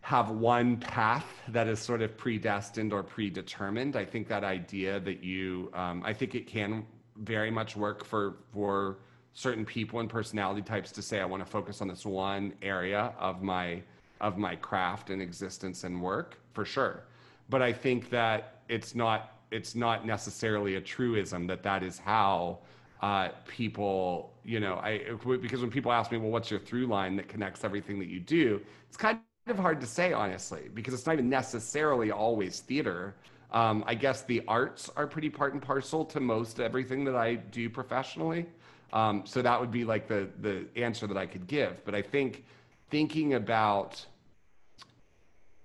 [0.00, 3.94] have one path that is sort of predestined or predetermined.
[3.94, 6.84] I think that idea that you, um, I think it can
[7.16, 8.98] very much work for for
[9.34, 13.12] certain people and personality types to say, I want to focus on this one area
[13.28, 13.82] of my
[14.20, 17.04] of my craft and existence and work for sure.
[17.48, 19.20] But I think that it's not
[19.52, 22.58] it's not necessarily a truism that that is how
[23.00, 24.98] uh, people, you know, I
[25.40, 28.20] because when people ask me, well, what's your through line that connects everything that you
[28.20, 28.60] do?
[28.88, 33.14] It's kind of hard to say, honestly, because it's not even necessarily always theater.
[33.52, 37.36] Um, I guess the arts are pretty part and parcel to most everything that I
[37.36, 38.46] do professionally.
[38.92, 41.84] Um, so that would be like the the answer that I could give.
[41.84, 42.44] But I think
[42.90, 44.04] thinking about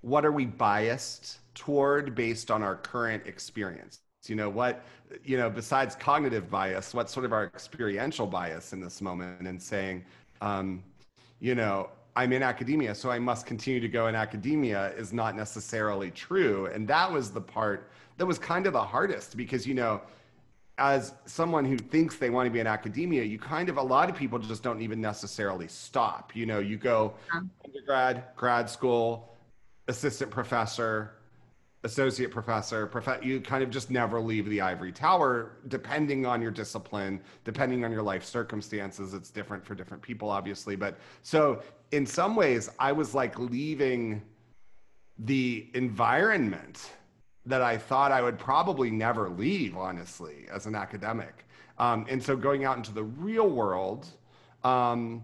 [0.01, 4.83] what are we biased toward based on our current experience you know what
[5.23, 9.61] you know besides cognitive bias what's sort of our experiential bias in this moment and
[9.61, 10.03] saying
[10.41, 10.83] um,
[11.39, 15.37] you know i'm in academia so i must continue to go in academia is not
[15.37, 19.73] necessarily true and that was the part that was kind of the hardest because you
[19.73, 20.01] know
[20.77, 24.09] as someone who thinks they want to be in academia, you kind of a lot
[24.09, 26.33] of people just don't even necessarily stop.
[26.33, 27.15] You know, you go
[27.65, 29.35] undergrad, grad school,
[29.89, 31.18] assistant professor,
[31.83, 36.51] associate professor, prof- you kind of just never leave the ivory tower depending on your
[36.51, 39.13] discipline, depending on your life circumstances.
[39.13, 40.75] It's different for different people, obviously.
[40.75, 41.61] But so
[41.91, 44.21] in some ways, I was like leaving
[45.19, 46.91] the environment
[47.45, 51.45] that I thought I would probably never leave, honestly, as an academic.
[51.77, 54.07] Um, and so going out into the real world
[54.63, 55.23] um,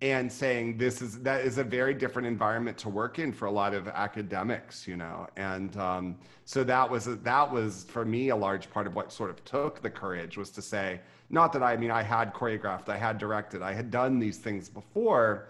[0.00, 3.50] and saying this is that is a very different environment to work in for a
[3.50, 5.26] lot of academics, you know.
[5.36, 9.30] And um, so that was that was for me a large part of what sort
[9.30, 12.88] of took the courage was to say, not that I, I mean I had choreographed,
[12.88, 15.48] I had directed, I had done these things before,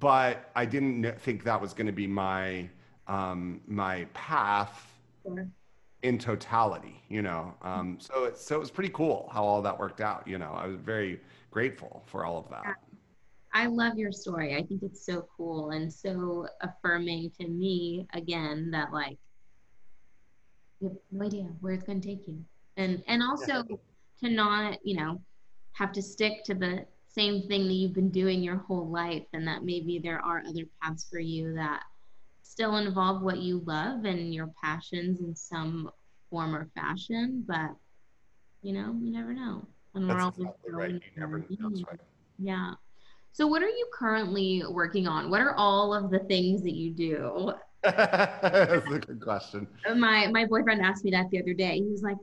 [0.00, 2.68] but I didn't think that was going to be my
[3.06, 4.90] um, my path
[5.24, 5.48] Sure.
[6.02, 7.54] in totality, you know.
[7.62, 10.26] Um, so it's so it was pretty cool how all that worked out.
[10.26, 12.76] You know, I was very grateful for all of that.
[13.54, 14.56] I love your story.
[14.56, 19.18] I think it's so cool and so affirming to me again that like
[20.80, 22.44] you have no idea where it's going to take you,
[22.76, 23.62] and and also
[24.22, 25.20] to not you know
[25.74, 29.46] have to stick to the same thing that you've been doing your whole life, and
[29.46, 31.82] that maybe there are other paths for you that
[32.42, 35.90] still involve what you love and your passions in some
[36.30, 37.70] form or fashion, but
[38.62, 39.66] you know, you never know.
[39.94, 40.90] And we're always exactly right.
[40.92, 41.70] You never know.
[41.70, 42.00] That's right.
[42.38, 42.72] Yeah.
[43.34, 45.28] So what are you currently working on?
[45.28, 47.52] What are all of the things that you do?
[47.82, 49.66] That's a good question.
[49.96, 51.74] My my boyfriend asked me that the other day.
[51.78, 52.16] He was like,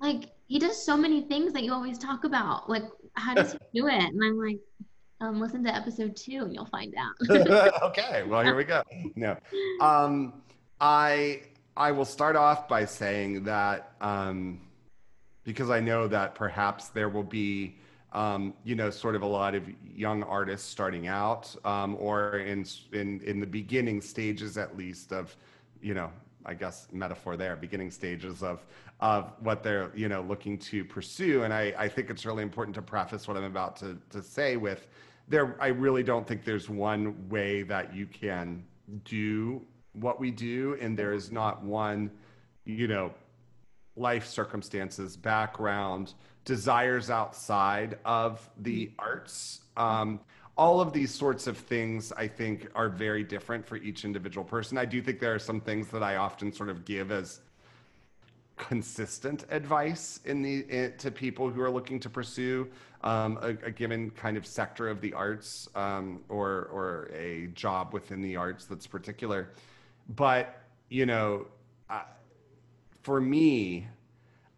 [0.00, 2.70] like he does so many things that you always talk about.
[2.70, 4.02] Like, how does he do it?
[4.02, 4.58] And I'm like,
[5.20, 7.70] um, listen to episode two and you'll find out.
[7.82, 8.82] okay, well here we go.
[9.14, 9.36] No,
[9.82, 10.40] um,
[10.80, 11.42] I
[11.76, 14.62] I will start off by saying that um,
[15.44, 17.76] because I know that perhaps there will be
[18.12, 22.64] um, you know sort of a lot of young artists starting out um, or in
[22.92, 25.36] in in the beginning stages at least of
[25.80, 26.10] you know
[26.46, 28.64] I guess metaphor there beginning stages of
[29.00, 31.42] of what they're you know looking to pursue.
[31.42, 34.56] And I, I think it's really important to preface what I'm about to to say
[34.56, 34.88] with
[35.30, 38.64] there i really don't think there's one way that you can
[39.04, 39.60] do
[39.92, 40.76] what we do.
[40.80, 42.10] And there is not one
[42.64, 43.12] you know
[43.96, 46.14] life circumstances background
[46.48, 49.60] desires outside of the arts.
[49.76, 50.18] Um,
[50.56, 54.78] all of these sorts of things i think are very different for each individual person.
[54.78, 57.40] I do think there are some things that i often sort of give as
[58.56, 62.66] consistent advice in the in, to people who are looking to pursue
[63.04, 67.92] um, a, a, given kind of sector of the arts um, or or a job
[67.92, 69.50] within the arts that's particular.
[70.16, 71.46] But you know,
[71.90, 72.02] uh,
[73.02, 73.86] for me,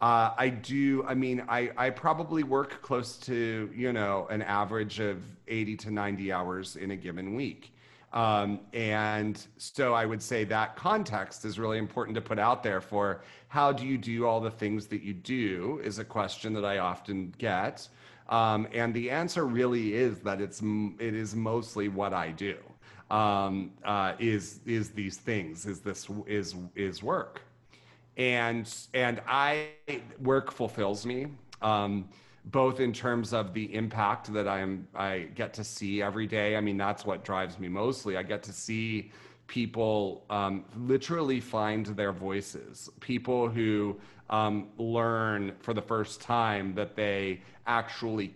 [0.00, 1.04] uh, I do.
[1.06, 5.90] I mean, I I probably work close to you know an average of eighty to
[5.90, 7.74] ninety hours in a given week.
[8.12, 12.80] Um, and so I would say that context is really important to put out there
[12.80, 16.64] for how do you do all the things that you do is a question that
[16.64, 17.88] I often get.
[18.28, 20.60] Um, and the answer really is that it's
[20.98, 22.56] it is mostly what I do.
[23.10, 25.66] Um, uh, is is these things?
[25.66, 27.42] Is this is is work?
[28.20, 29.68] And and I
[30.22, 31.28] work fulfills me.
[31.62, 32.08] Um,
[32.46, 36.56] both in terms of the impact that I'm I get to see every day.
[36.56, 38.16] I mean, that's what drives me mostly.
[38.18, 39.10] I get to see
[39.46, 42.90] people um, literally find their voices.
[43.00, 48.34] People who um, learn for the first time that they actually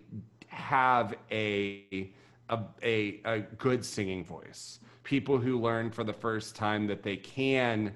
[0.48, 2.10] have a,
[2.50, 4.80] a, a, a good singing voice.
[5.02, 7.92] People who learn for the first time that they can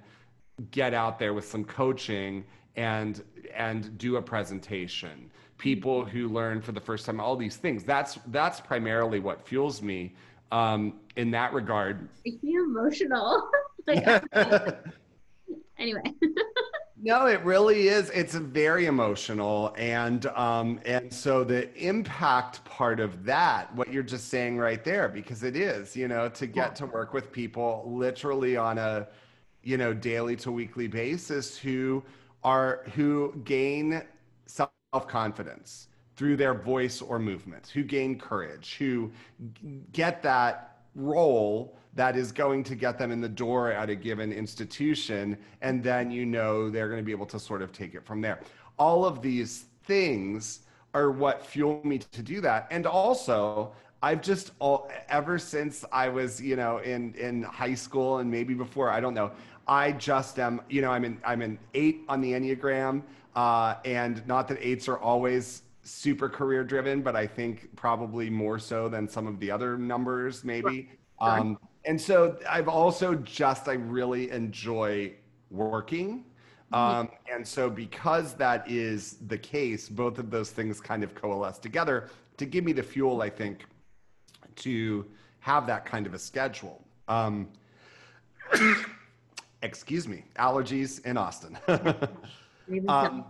[0.71, 2.44] get out there with some coaching
[2.77, 3.23] and
[3.55, 5.31] and do a presentation.
[5.59, 7.85] People who learn for the first time all these things.
[7.85, 10.14] That's that's primarily what fuels me
[10.53, 12.09] um, in that regard.
[12.25, 13.51] Makes me emotional.
[13.87, 14.05] Like,
[15.79, 16.03] anyway.
[17.01, 18.11] No it really is.
[18.11, 19.75] It's very emotional.
[19.79, 25.09] And um and so the impact part of that what you're just saying right there
[25.09, 29.09] because it is you know to get to work with people literally on a
[29.68, 32.02] you know daily to weekly basis who
[32.42, 34.02] are who gain
[34.46, 39.11] self-confidence through their voice or movement who gain courage who
[39.92, 44.33] get that role that is going to get them in the door at a given
[44.33, 45.37] institution.
[45.62, 48.20] And then you know they're going to be able to sort of take it from
[48.20, 48.40] there.
[48.78, 50.61] All of these things
[50.94, 52.68] are what fuel me to do that.
[52.70, 58.18] And also, I've just all ever since I was, you know, in in high school
[58.18, 59.33] and maybe before, I don't know.
[59.68, 63.02] I just am, you know, I'm in I'm an eight on the Enneagram,
[63.37, 68.59] uh, and not that eights are always super career driven, but I think probably more
[68.59, 70.88] so than some of the other numbers, maybe.
[71.20, 71.38] Right.
[71.38, 75.14] Um, and so I've also just I really enjoy
[75.50, 76.24] working.
[76.72, 76.74] Mm-hmm.
[76.74, 81.59] Um, and so because that is the case, both of those things kind of coalesce
[81.59, 83.64] together to give me the fuel, I think,
[84.57, 85.07] to
[85.40, 86.84] have that kind of a schedule.
[87.09, 87.49] Um,
[89.62, 91.59] excuse me, allergies in Austin.
[92.88, 93.24] um,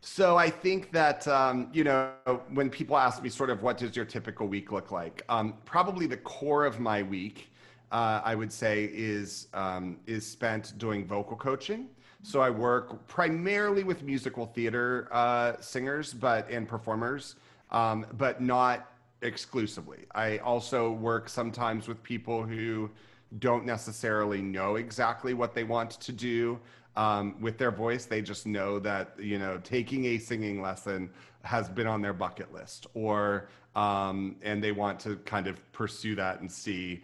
[0.00, 2.12] so I think that um, you know
[2.52, 6.06] when people ask me sort of what does your typical week look like, um, probably
[6.06, 7.48] the core of my week
[7.92, 11.88] uh, I would say, is um, is spent doing vocal coaching.
[12.22, 17.36] So I work primarily with musical theater uh, singers, but and performers,
[17.70, 20.06] um, but not exclusively.
[20.14, 22.90] I also work sometimes with people who
[23.38, 26.58] don't necessarily know exactly what they want to do
[26.96, 28.04] um, with their voice.
[28.04, 31.10] They just know that, you know, taking a singing lesson
[31.42, 36.14] has been on their bucket list or, um, and they want to kind of pursue
[36.16, 37.02] that and see.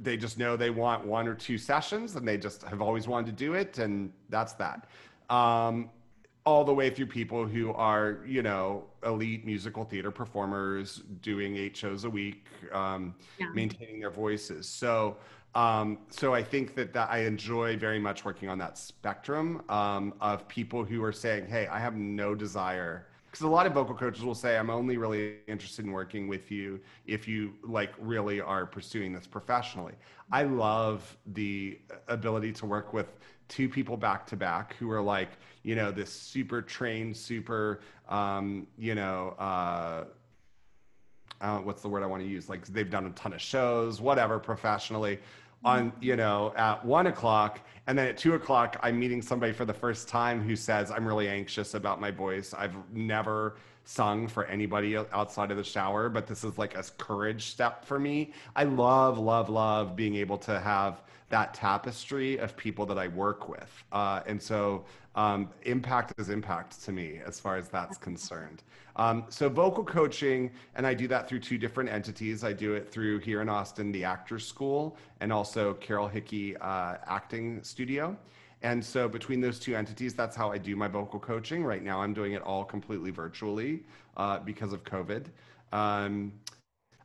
[0.00, 3.26] They just know they want one or two sessions and they just have always wanted
[3.26, 3.78] to do it.
[3.78, 4.86] And that's that.
[5.28, 5.90] Um,
[6.46, 11.76] all the way through people who are, you know, elite musical theater performers doing eight
[11.76, 13.46] shows a week, um, yeah.
[13.54, 14.66] maintaining their voices.
[14.68, 15.16] So,
[15.54, 20.14] um, so I think that, that I enjoy very much working on that spectrum um,
[20.20, 23.94] of people who are saying, "Hey, I have no desire." Because a lot of vocal
[23.94, 28.40] coaches will say, "I'm only really interested in working with you if you like really
[28.40, 29.94] are pursuing this professionally."
[30.32, 33.18] I love the ability to work with
[33.50, 35.28] two people back to back who are like,
[35.62, 39.34] you know, this super trained, super, um, you know.
[39.38, 40.04] Uh,
[41.40, 42.48] uh, what's the word I want to use?
[42.48, 45.18] Like they've done a ton of shows, whatever, professionally.
[45.62, 49.66] On you know at one o'clock, and then at two o'clock, I'm meeting somebody for
[49.66, 52.54] the first time who says, "I'm really anxious about my voice.
[52.54, 57.44] I've never sung for anybody outside of the shower, but this is like a courage
[57.50, 62.86] step for me." I love, love, love being able to have that tapestry of people
[62.86, 67.56] that I work with, uh, and so um, impact is impact to me as far
[67.56, 68.62] as that's concerned.
[68.96, 72.44] Um, so vocal coaching, and I do that through two different entities.
[72.44, 76.96] I do it through here in Austin, the Actors School, and also Carol Hickey uh,
[77.06, 78.16] Acting Studio.
[78.62, 81.64] And so between those two entities, that's how I do my vocal coaching.
[81.64, 83.84] Right now, I'm doing it all completely virtually
[84.16, 85.26] uh, because of COVID.
[85.72, 86.32] Um,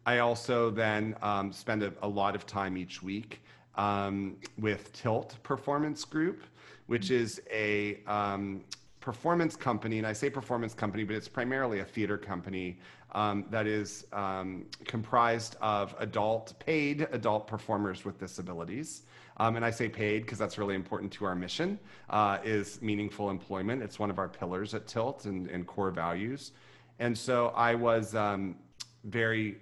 [0.06, 3.42] I also then um, spend a, a, lot of time each week
[3.76, 6.44] um, with Tilt Performance Group,
[6.88, 8.64] which is a um,
[9.00, 12.80] performance company, and I say performance company, but it's primarily a theater company
[13.12, 19.04] um, that is um, comprised of adult, paid adult performers with disabilities.
[19.38, 21.78] Um, and I say paid because that's really important to our mission,
[22.10, 23.84] uh, is meaningful employment.
[23.84, 26.52] It's one of our pillars at Tilt and, and core values.
[27.00, 28.56] And so I was um,
[29.04, 29.58] very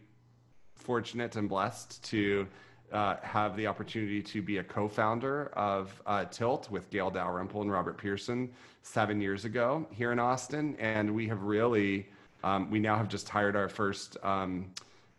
[0.76, 2.48] fortunate and blessed to
[2.94, 7.72] uh, have the opportunity to be a co-founder of uh, Tilt with Gail Dalrymple and
[7.72, 8.50] Robert Pearson
[8.84, 12.08] seven years ago here in Austin, and we have really,
[12.44, 14.72] um, we now have just hired our first um,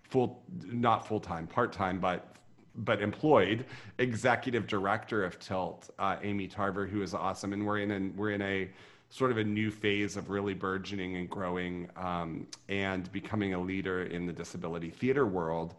[0.02, 2.30] full, not full time, part time, but
[2.78, 3.66] but employed
[3.98, 8.32] executive director of Tilt, uh, Amy Tarver, who is awesome, and we're in an, we're
[8.32, 8.68] in a
[9.10, 14.02] sort of a new phase of really burgeoning and growing um, and becoming a leader
[14.04, 15.74] in the disability theater world.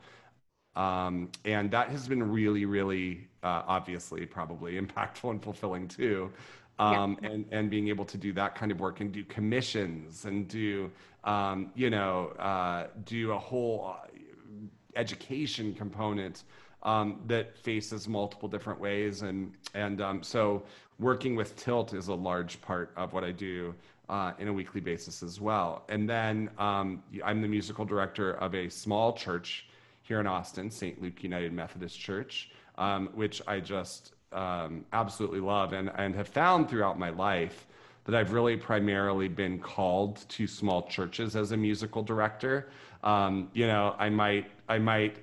[0.75, 6.31] Um, and that has been really, really uh, obviously probably impactful and fulfilling too.
[6.77, 7.29] Um, yeah.
[7.29, 10.91] and, and being able to do that kind of work and do commissions and do,
[11.23, 14.07] um, you know, uh, do a whole uh,
[14.97, 16.43] education component
[16.83, 19.21] um, that faces multiple different ways.
[19.21, 20.63] And, and um, so
[20.99, 23.73] working with Tilt is a large part of what I do
[24.09, 25.83] uh, in a weekly basis as well.
[25.89, 29.67] And then um, I'm the musical director of a small church
[30.07, 31.01] here in Austin, St.
[31.01, 36.69] Luke United Methodist Church, um, which I just um, absolutely love and, and have found
[36.69, 37.65] throughout my life
[38.03, 42.69] that I've really primarily been called to small churches as a musical director.
[43.03, 45.17] Um, you know, I might I might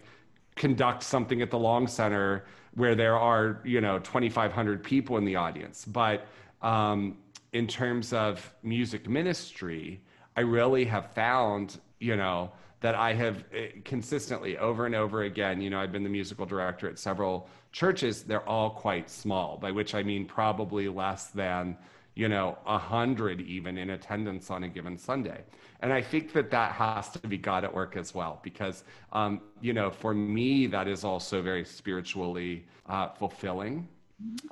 [0.56, 5.36] conduct something at the Long Center where there are you know 2,500 people in the
[5.36, 6.26] audience, but
[6.60, 7.18] um,
[7.52, 10.00] in terms of music ministry,
[10.36, 12.50] I really have found you know
[12.82, 16.44] that I have eh, consistently over and over again, you know, I've been the musical
[16.44, 18.24] director at several churches.
[18.24, 21.76] They're all quite small, by which I mean probably less than,
[22.14, 25.42] you know, a hundred even in attendance on a given Sunday.
[25.80, 29.40] And I think that that has to be God at work as well, because, um,
[29.60, 33.88] you know, for me, that is also very spiritually uh, fulfilling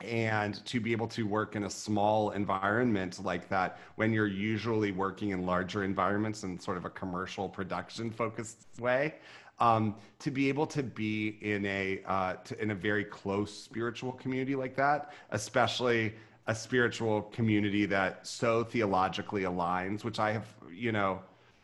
[0.02, 4.92] and to be able to work in a small environment like that when you're usually
[4.92, 9.14] working in larger environments in sort of a commercial production focused way
[9.58, 14.12] um, to be able to be in a uh, to, in a very close spiritual
[14.12, 16.14] community like that especially
[16.46, 21.20] a spiritual community that so theologically aligns which i have you know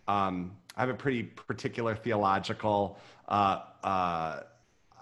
[0.09, 2.98] um, i have a pretty particular theological
[3.28, 4.40] uh, uh,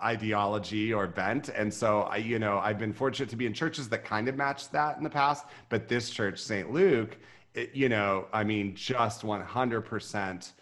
[0.04, 1.48] ideology or bent.
[1.48, 4.36] And so I, you know, I've been fortunate to be in churches that kind of
[4.36, 6.70] matched that in the past, but this church, St.
[6.70, 7.16] Luke,
[7.54, 10.52] it, you know, I mean, just 100%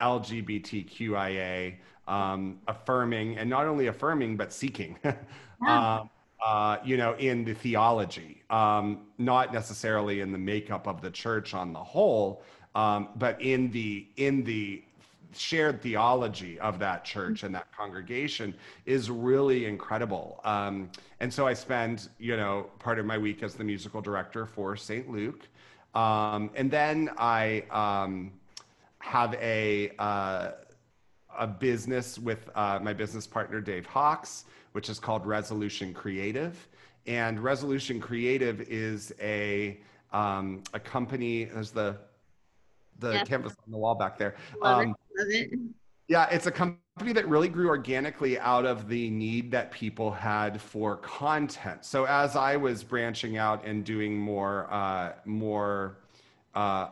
[0.00, 1.76] LGBTQIA
[2.08, 4.98] um, affirming, and not only affirming, but seeking.
[5.64, 6.00] Yeah.
[6.00, 6.10] um,
[6.44, 11.54] uh, you know, in the theology, um, not necessarily in the makeup of the church
[11.54, 12.42] on the whole,
[12.74, 14.82] um, but in the in the
[15.34, 18.54] shared theology of that church and that congregation
[18.86, 20.40] is really incredible.
[20.44, 24.46] Um, and so I spend, you know, part of my week as the musical director
[24.46, 25.10] for St.
[25.10, 25.48] Luke.
[25.94, 28.32] Um, and then I um,
[28.98, 30.52] have a, uh,
[31.38, 36.56] a business with uh, my business partner, Dave Hawks, which is called Resolution Creative.
[37.06, 39.80] And Resolution Creative is a,
[40.12, 41.96] um, a company, there's the
[43.02, 43.28] the yep.
[43.28, 44.36] canvas on the wall back there.
[44.62, 45.20] Love um, it.
[45.20, 45.58] Love it.
[46.08, 50.60] Yeah, it's a company that really grew organically out of the need that people had
[50.60, 51.84] for content.
[51.84, 55.98] So as I was branching out and doing more, uh, more
[56.54, 56.88] uh,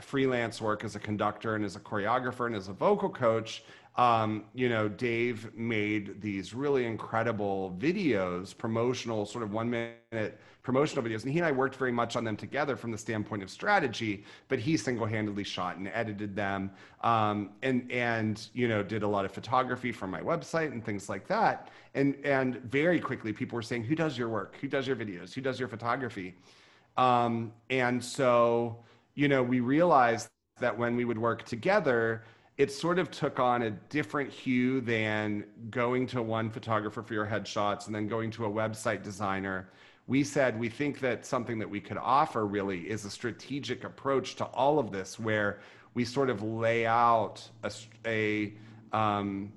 [0.00, 3.62] freelance work as a conductor and as a choreographer and as a vocal coach,
[3.96, 11.04] um, you know, Dave made these really incredible videos, promotional, sort of one minute promotional
[11.04, 11.24] videos.
[11.24, 14.24] And he and I worked very much on them together from the standpoint of strategy,
[14.48, 16.70] but he single handedly shot and edited them
[17.02, 21.08] um, and, and, you know, did a lot of photography for my website and things
[21.08, 21.70] like that.
[21.94, 24.56] And, and very quickly, people were saying, Who does your work?
[24.60, 25.34] Who does your videos?
[25.34, 26.36] Who does your photography?
[26.96, 28.78] Um, and so,
[29.14, 30.28] you know, we realized
[30.60, 32.22] that when we would work together,
[32.58, 37.26] it sort of took on a different hue than going to one photographer for your
[37.26, 39.68] headshots and then going to a website designer.
[40.06, 44.36] We said we think that something that we could offer really is a strategic approach
[44.36, 45.60] to all of this, where
[45.94, 47.70] we sort of lay out a,
[48.04, 48.54] a
[48.96, 49.52] um,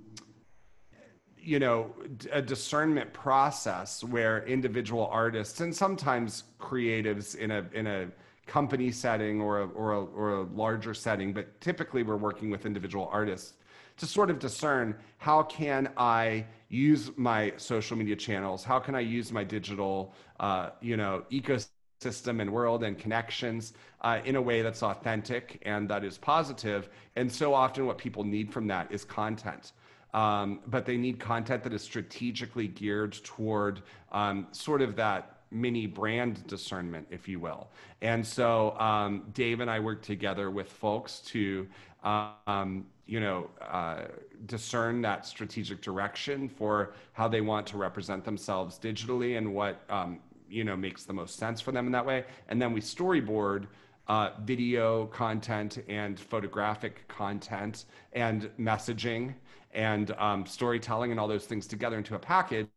[1.37, 1.93] you know
[2.31, 8.07] a discernment process where individual artists and sometimes creatives in a in a
[8.45, 12.65] company setting or a, or a, or a larger setting, but typically we're working with
[12.65, 13.53] individual artists
[13.97, 18.63] to sort of discern how can I use my social media channels?
[18.63, 24.19] How can I use my digital, uh, you know, ecosystem and world and connections uh,
[24.25, 26.89] in a way that's authentic and that is positive?
[27.15, 29.71] And so often what people need from that is content.
[30.13, 33.81] Um, but they need content that is strategically geared toward
[34.11, 37.69] um, sort of that mini brand discernment, if you will.
[38.01, 41.67] And so um, Dave and I work together with folks to,
[42.03, 44.03] um, you know, uh,
[44.45, 50.19] discern that strategic direction for how they want to represent themselves digitally and what, um,
[50.49, 52.25] you know, makes the most sense for them in that way.
[52.49, 53.67] And then we storyboard.
[54.07, 59.33] Uh, video content and photographic content and messaging
[59.73, 62.67] and um, storytelling and all those things together into a package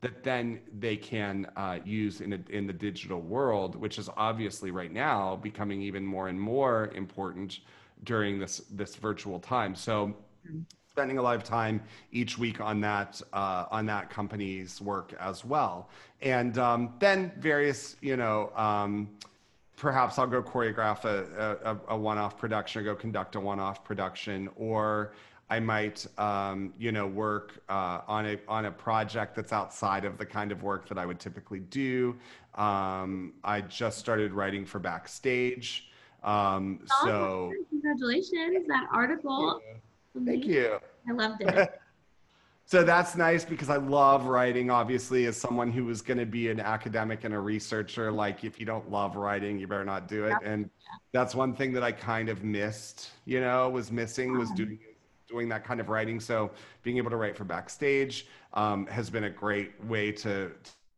[0.00, 4.70] that then they can uh, use in, a, in the digital world, which is obviously
[4.70, 7.60] right now becoming even more and more important
[8.06, 9.74] during this this virtual time.
[9.74, 10.14] So,
[10.90, 11.82] spending a lot of time
[12.12, 15.90] each week on that uh, on that company's work as well,
[16.22, 18.50] and um, then various you know.
[18.56, 19.10] Um,
[19.76, 24.48] perhaps I'll go choreograph a, a, a one-off production or go conduct a one-off production
[24.56, 25.12] or
[25.48, 30.18] I might, um, you know, work uh, on a on a project that's outside of
[30.18, 32.16] the kind of work that I would typically do.
[32.56, 35.88] Um, I just started writing for Backstage,
[36.22, 38.66] um, oh, so congratulations!
[38.66, 39.60] That article.
[40.24, 40.78] Thank you.
[41.08, 41.80] I loved it.
[42.64, 44.70] so that's nice because I love writing.
[44.70, 48.58] Obviously, as someone who was going to be an academic and a researcher, like if
[48.58, 50.36] you don't love writing, you better not do it.
[50.42, 50.70] And
[51.12, 53.10] that's one thing that I kind of missed.
[53.24, 54.78] You know, was missing was doing
[55.28, 56.20] doing that kind of writing.
[56.20, 56.50] So
[56.82, 60.52] being able to write for backstage um, has been a great way to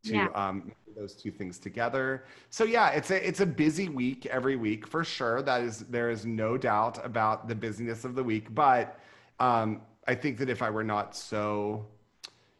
[0.04, 0.28] to yeah.
[0.34, 2.24] um, those two things together.
[2.50, 5.42] So yeah, it's a it's a busy week every week for sure.
[5.42, 8.52] That is there is no doubt about the busyness of the week.
[8.54, 8.98] But
[9.38, 11.86] um, I think that if I were not so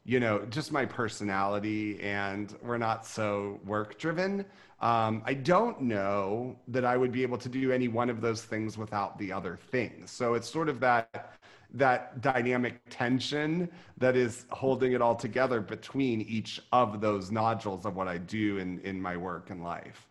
[0.09, 4.43] you know, just my personality and we're not so work driven.
[4.80, 8.43] Um, I don't know that I would be able to do any one of those
[8.43, 10.11] things without the other things.
[10.11, 11.38] So it's sort of that
[11.75, 17.95] that dynamic tension that is holding it all together between each of those nodules of
[17.95, 20.07] what I do in, in my work and life.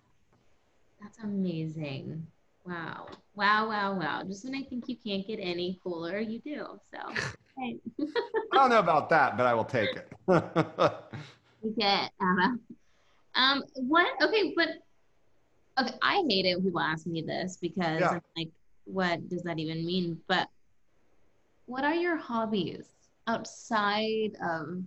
[1.02, 2.26] That's amazing.
[2.66, 3.08] Wow.
[3.36, 4.24] Wow, wow, wow.
[4.24, 6.66] Just when I think you can't get any cooler, you do.
[6.92, 7.00] So,
[7.60, 7.78] I
[8.54, 10.12] don't know about that, but I will take it.
[11.64, 12.60] you get Anna.
[13.36, 14.08] Um, what?
[14.22, 14.70] Okay, but
[15.80, 18.10] okay, I hate it when people ask me this because yeah.
[18.10, 18.50] I'm like,
[18.86, 20.20] what does that even mean?
[20.28, 20.50] But
[21.68, 22.88] what are your hobbies
[23.28, 24.82] outside of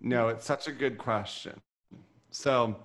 [0.00, 1.58] no it's such a good question.
[2.30, 2.76] So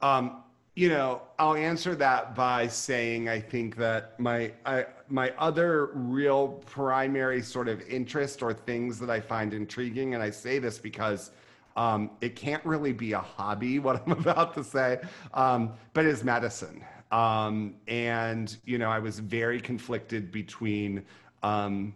[0.00, 0.42] um,
[0.74, 6.48] you know i'll answer that by saying i think that my I, my other real
[6.66, 11.30] primary sort of interest or things that i find intriguing and i say this because
[11.76, 15.00] um, it can't really be a hobby what i'm about to say
[15.32, 16.84] um, but is medicine.
[17.12, 21.04] Um, and you know, I was very conflicted between
[21.42, 21.94] um,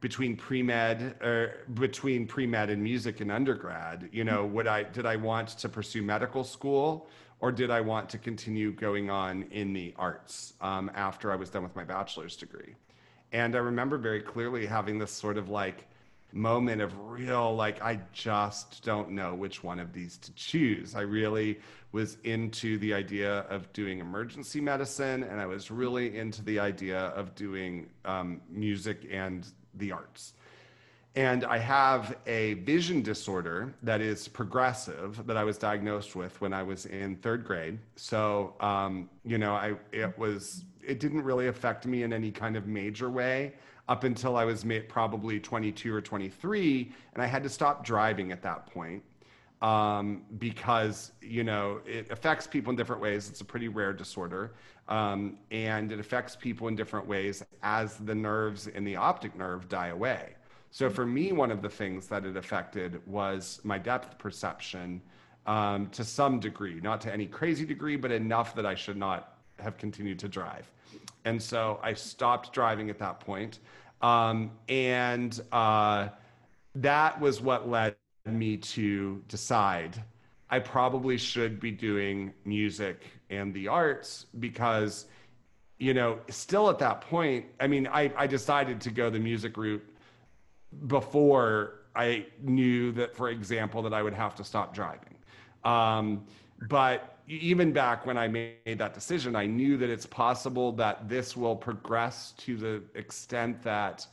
[0.00, 4.08] between pre-med or between pre-med and music and undergrad.
[4.12, 7.08] You know, would I did I want to pursue medical school
[7.40, 11.50] or did I want to continue going on in the arts um, after I was
[11.50, 12.74] done with my bachelor's degree?
[13.32, 15.86] And I remember very clearly having this sort of like
[16.32, 20.94] moment of real like I just don't know which one of these to choose.
[20.94, 21.58] I really
[21.92, 26.98] was into the idea of doing emergency medicine, and I was really into the idea
[26.98, 30.34] of doing um, music and the arts.
[31.14, 36.52] And I have a vision disorder that is progressive that I was diagnosed with when
[36.52, 37.78] I was in third grade.
[37.96, 42.56] So, um, you know, I it was it didn't really affect me in any kind
[42.56, 43.54] of major way
[43.88, 48.42] up until I was probably 22 or 23, and I had to stop driving at
[48.42, 49.02] that point
[49.62, 53.28] um, because you know it affects people in different ways.
[53.28, 54.54] It's a pretty rare disorder,
[54.88, 59.68] um, and it affects people in different ways as the nerves in the optic nerve
[59.68, 60.34] die away.
[60.70, 65.00] So for me, one of the things that it affected was my depth perception
[65.46, 69.38] um, to some degree, not to any crazy degree, but enough that I should not
[69.58, 70.70] have continued to drive.
[71.26, 73.58] And so I stopped driving at that point.
[74.00, 76.08] Um, and uh,
[76.76, 80.02] that was what led me to decide
[80.48, 85.06] I probably should be doing music and the arts because,
[85.78, 89.56] you know, still at that point, I mean, I, I decided to go the music
[89.56, 89.84] route
[90.86, 95.16] before I knew that, for example, that I would have to stop driving.
[95.64, 96.26] Um,
[96.68, 101.36] but even back when I made that decision, I knew that it's possible that this
[101.36, 104.06] will progress to the extent that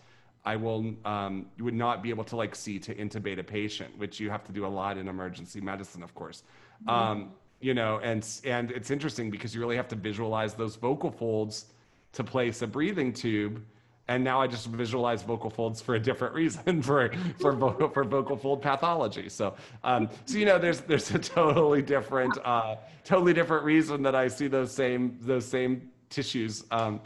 [0.46, 4.20] I will um, would not be able to like see to intubate a patient, which
[4.20, 6.44] you have to do a lot in emergency medicine, of course.
[6.82, 6.90] Mm-hmm.
[6.90, 11.12] Um, you know, and and it's interesting because you really have to visualize those vocal
[11.12, 11.68] folds
[12.14, 13.64] to place a breathing tube.
[14.08, 18.04] And now I just visualize vocal folds for a different reason for for vocal for
[18.04, 19.30] vocal fold pathology.
[19.30, 24.16] So um, so you know, there's there's a totally different uh, totally different reason that
[24.16, 26.64] I see those same those same tissues.
[26.72, 27.02] Um,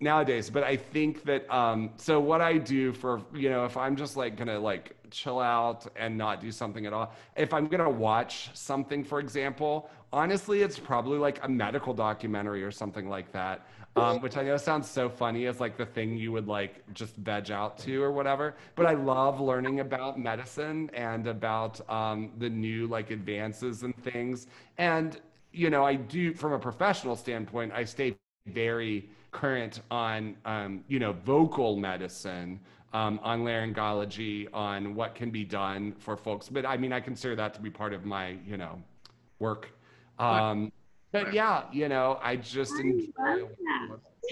[0.00, 3.96] nowadays but i think that um so what i do for you know if i'm
[3.96, 7.88] just like gonna like chill out and not do something at all if i'm gonna
[7.88, 13.66] watch something for example honestly it's probably like a medical documentary or something like that
[13.96, 17.16] um, which i know sounds so funny as like the thing you would like just
[17.16, 22.48] veg out to or whatever but i love learning about medicine and about um, the
[22.48, 24.46] new like advances and things.
[24.78, 25.20] And
[25.52, 28.14] you know i do from a professional standpoint i stay
[28.46, 32.60] very current on um, you know vocal medicine
[32.92, 36.48] um, on laryngology on what can be done for folks.
[36.48, 38.80] But i mean i consider that to be part of my you know
[39.38, 39.70] work.
[40.18, 40.72] Um,
[41.12, 43.48] but yeah you know i just enjoy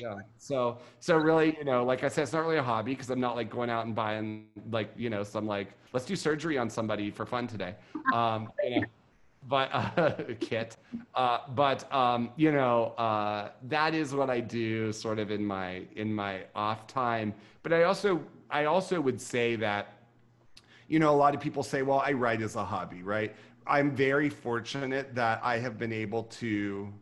[0.01, 0.17] yeah.
[0.39, 3.21] So so really you know like i said it's not really a hobby because i'm
[3.21, 6.69] not like going out and buying like you know some like let's do surgery on
[6.69, 7.77] somebody for fun today.
[8.13, 8.87] Um you know,
[9.49, 10.77] but uh, kit.
[11.15, 15.83] Uh, but um, you know uh, that is what i do sort of in my
[15.97, 17.35] in my off time.
[17.63, 18.21] But i also
[18.51, 19.93] i also would say that
[20.89, 23.35] you know a lot of people say well i write as a hobby right
[23.67, 26.93] i'm very fortunate that i have been able to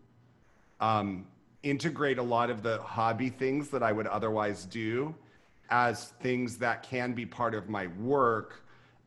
[0.80, 1.26] um,
[1.62, 5.14] integrate a lot of the hobby things that i would otherwise do
[5.70, 8.62] as things that can be part of my work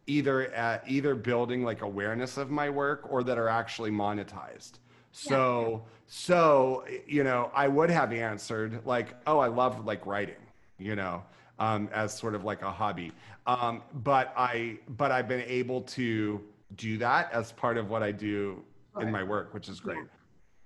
[0.08, 4.74] either at either building like awareness of my work or that are actually monetized.
[5.12, 5.91] So yeah.
[6.08, 10.36] so you know, I would have answered like, oh, I love like writing,
[10.78, 11.24] you know,
[11.60, 13.12] um, as sort of like a hobby.
[13.47, 16.43] Um, but I but I've been able to
[16.76, 18.63] do that as part of what I do
[18.99, 20.05] in my work, which is great.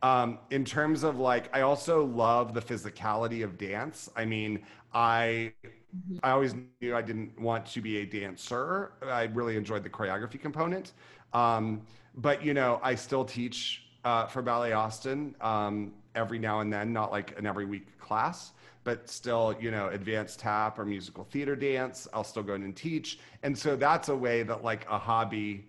[0.02, 4.10] Um, in terms of like, I also love the physicality of dance.
[4.16, 5.54] I mean, I
[5.96, 6.18] Mm-hmm.
[6.22, 8.92] I always knew I didn't want to be a dancer.
[9.02, 10.94] I really enjoyed the choreography component.
[11.34, 11.82] Um,
[12.16, 16.94] but, you know, I still teach uh, for Ballet Austin um, every now and then,
[16.94, 18.52] not like an every week class,
[18.84, 22.08] but still, you know, advanced tap or musical theater dance.
[22.14, 23.20] I'll still go in and teach.
[23.42, 25.69] And so that's a way that, like, a hobby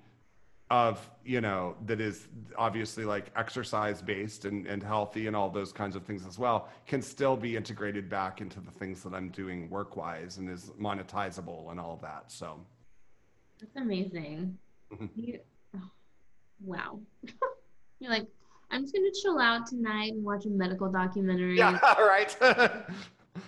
[0.70, 5.72] of you know that is obviously like exercise based and, and healthy and all those
[5.72, 9.28] kinds of things as well can still be integrated back into the things that i'm
[9.30, 12.60] doing work wise and is monetizable and all that so.
[13.60, 14.56] That's amazing.
[14.90, 15.06] Mm-hmm.
[15.14, 15.40] you,
[15.76, 15.90] oh,
[16.64, 17.00] wow.
[17.98, 18.26] You're like
[18.70, 21.58] i'm just gonna chill out tonight and watch a medical documentary.
[21.58, 22.36] Yeah right?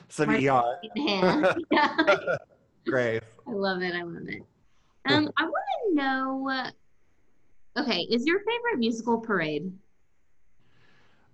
[0.08, 0.74] Some er yeah.
[2.86, 3.22] great.
[3.46, 4.42] I love it i love it.
[5.08, 6.70] Um i want to know
[7.78, 9.72] Okay, is your favorite musical Parade?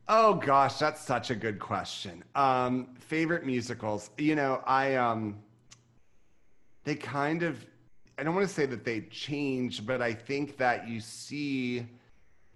[0.09, 2.25] Oh gosh, that's such a good question.
[2.35, 4.11] Um, favorite musicals.
[4.17, 5.43] You know, I um,
[6.85, 7.65] they kind of.
[8.19, 11.87] I don't want to say that they change, but I think that you see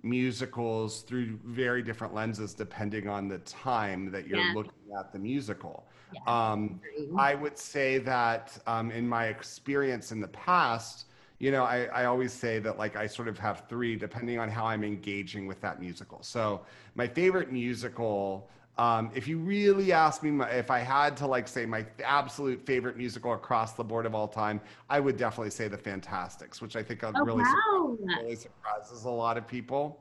[0.02, 4.54] musicals through very different lenses depending on the time that you're Yeah.
[4.54, 5.86] looking at the musical.
[6.12, 6.20] Yeah.
[6.26, 6.80] Um,
[7.16, 11.06] I would say that um, in my experience in the past,
[11.42, 14.48] you know, I, I always say that like I sort of have three depending on
[14.48, 16.22] how I'm engaging with that musical.
[16.22, 16.60] So
[16.94, 21.48] my favorite musical, um, if you really ask me my, if I had to like
[21.48, 25.66] say my absolute favorite musical across the board of all time, I would definitely say
[25.66, 27.98] The Fantasticks, which I think uh, Oh really, wow!
[28.22, 29.98] really surprises a lot of people.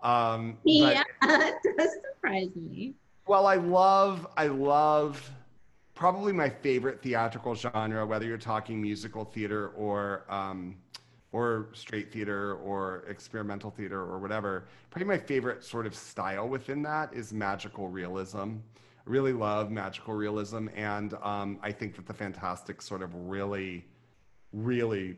[0.00, 2.94] Um, but- Yeah, it does surprise me.
[3.26, 5.28] well, I love, I love
[5.98, 10.76] probably my favorite theatrical genre, whether you're talking musical theater or um,
[11.32, 14.68] or straight theater or experimental theater or whatever.
[14.90, 18.38] Probably my favorite sort of style within that is magical realism.
[18.38, 23.84] I really love magical realism, and um, I think that the Fantastic sort of really,
[24.52, 25.16] really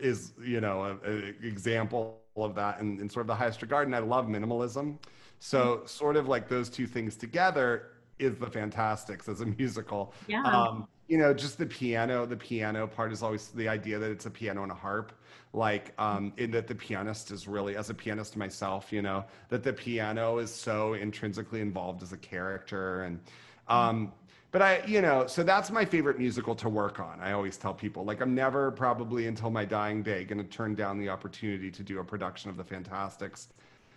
[0.00, 3.86] is you know an example of that in, in sort of the highest regard.
[3.86, 4.98] And I love minimalism.
[5.38, 10.14] So sort of like those two things together is the Fantasticks as a musical.
[10.26, 10.42] Yeah.
[10.42, 12.26] Um, you know, just the piano.
[12.26, 15.12] The piano part is always the idea that it's a piano and a harp.
[15.52, 19.62] Like, um, in that the pianist is really, as a pianist myself, you know, that
[19.62, 23.04] the piano is so intrinsically involved as a character.
[23.04, 23.20] And,
[23.68, 24.12] um,
[24.50, 27.20] but I, you know, so that's my favorite musical to work on.
[27.20, 30.74] I always tell people, like, I'm never probably until my dying day going to turn
[30.74, 33.48] down the opportunity to do a production of the Fantasticks.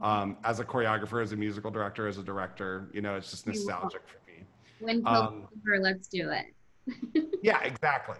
[0.01, 3.45] Um, as a choreographer, as a musical director, as a director, you know, it's just
[3.45, 4.45] nostalgic for me.
[4.79, 6.53] When Um, October, let's do it.
[7.41, 8.17] Yeah, exactly.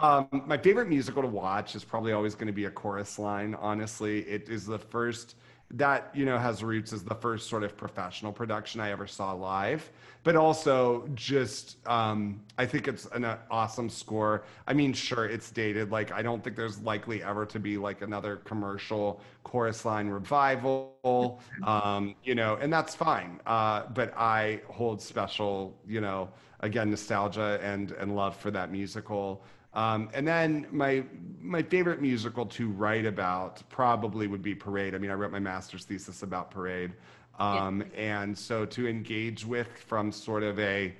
[0.00, 3.54] Um, my favorite musical to watch is probably always going to be a chorus line.
[3.54, 5.36] Honestly, it is the first
[5.72, 9.32] that you know has roots as the first sort of professional production I ever saw
[9.32, 9.90] live,
[10.24, 14.44] but also just um, I think it's an uh, awesome score.
[14.66, 15.90] I mean, sure, it's dated.
[15.90, 21.40] Like I don't think there's likely ever to be like another commercial chorus line revival.
[21.64, 23.40] Um, you know, and that's fine.
[23.46, 29.42] Uh, but I hold special, you know, again nostalgia and and love for that musical.
[29.78, 31.04] Um, and then my
[31.40, 34.92] my favorite musical to write about probably would be Parade.
[34.92, 36.94] I mean, I wrote my master's thesis about Parade,
[37.38, 40.92] um, and so to engage with from sort of a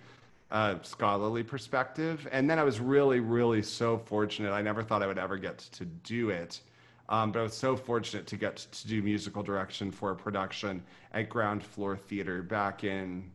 [0.53, 2.29] uh, scholarly perspective.
[2.31, 4.53] And then I was really, really so fortunate.
[4.53, 6.61] I never thought I would ever get to do it.
[7.09, 10.85] Um, but I was so fortunate to get to do musical direction for a production
[11.13, 13.33] at Ground Floor Theater back in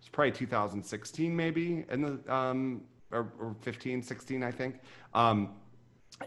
[0.00, 2.80] it's probably 2016 maybe in the um,
[3.12, 4.80] or, or 15 16 i think.
[5.14, 5.50] Um,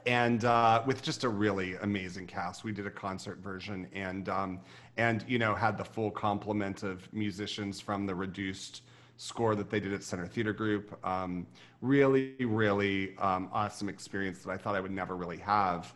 [0.05, 2.63] and uh, with just a really amazing cast.
[2.63, 4.59] We did a concert version and um,
[4.97, 8.81] and you know had the full complement of musicians from the reduced
[9.17, 10.97] score that they did at center theater group.
[11.05, 11.45] Um,
[11.81, 15.93] really really um, awesome experience that i thought i would never really have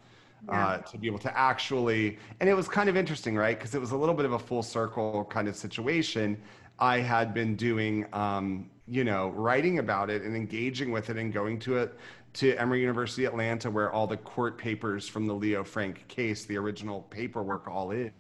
[0.50, 3.58] uh, to be able to actually and it was kind of interesting right?
[3.58, 6.38] Because it was a little bit of a full circle kind of situation
[6.80, 11.34] i had been doing um, you know writing about it and engaging with it and
[11.34, 11.98] going to it
[12.34, 16.58] to emory university atlanta where all the court papers from the leo frank case the
[16.58, 18.12] original paperwork all is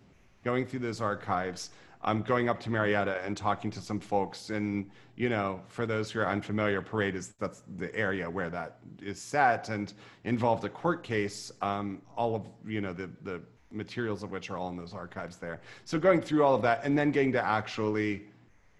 [0.43, 1.71] going through those archives
[2.03, 4.49] um, going up to Marietta and talking to some folks.
[4.49, 8.77] And, you know, for those who are unfamiliar, Parade is that's the area where that
[9.01, 9.93] is set and
[10.23, 11.51] involved a court case.
[11.61, 13.41] Um, all of, you know, the, the
[13.71, 15.59] materials of which are all in those archives there.
[15.85, 18.23] So going through all of that and then getting to actually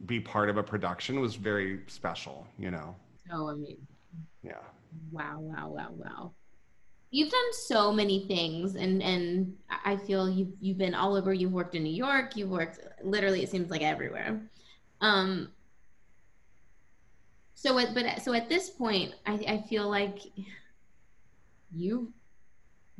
[0.05, 2.95] be part of a production was very special, you know?
[3.29, 3.87] So amazing.
[4.43, 4.53] Yeah.
[5.11, 6.31] Wow, wow, wow, wow.
[7.09, 9.53] You've done so many things and and
[9.85, 11.33] I feel you've you've been all over.
[11.33, 14.41] You've worked in New York, you've worked literally it seems like everywhere.
[15.01, 15.49] Um
[17.55, 20.19] so at but so at this point I, I feel like
[21.71, 22.09] you've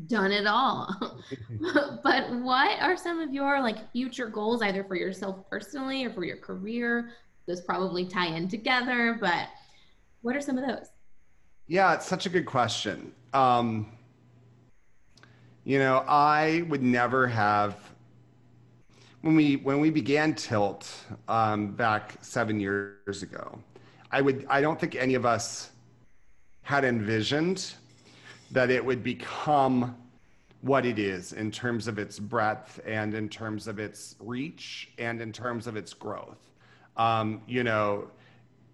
[0.05, 0.95] done it all.
[2.03, 6.23] but what are some of your like future goals either for yourself personally or for
[6.23, 7.11] your career?
[7.47, 9.47] Those probably tie in together, but
[10.21, 10.89] what are some of those?
[11.67, 13.11] Yeah, it's such a good question.
[13.33, 13.91] Um,
[15.63, 17.77] you know, I would never have
[19.21, 20.89] when we when we began Tilt
[21.27, 23.59] um, back seven years ago.
[24.11, 25.71] I would I don't think any of us
[26.61, 27.73] had envisioned
[28.51, 29.95] that it would become
[30.61, 35.21] what it is in terms of its breadth and in terms of its reach and
[35.21, 36.51] in terms of its growth.
[36.95, 38.09] Um, you know,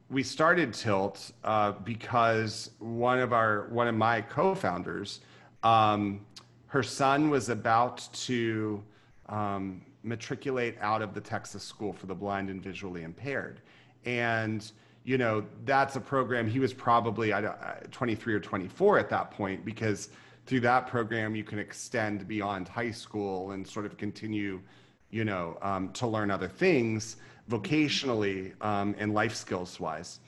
[0.10, 5.22] we started Tilt uh, because one of our one of my co-founders,
[5.64, 6.26] um,
[6.68, 8.84] her son was about to
[9.28, 13.62] um, matriculate out of the Texas School for the Blind and Visually Impaired.
[14.06, 14.72] And,
[15.04, 19.10] you know, that's a program, he was probably I don't, uh, 23 or 24 at
[19.10, 20.10] that point because
[20.46, 24.62] through that program you can extend beyond high school and sort of continue,
[25.10, 27.18] you know, um, to learn other things
[27.50, 30.20] vocationally um, and life skills wise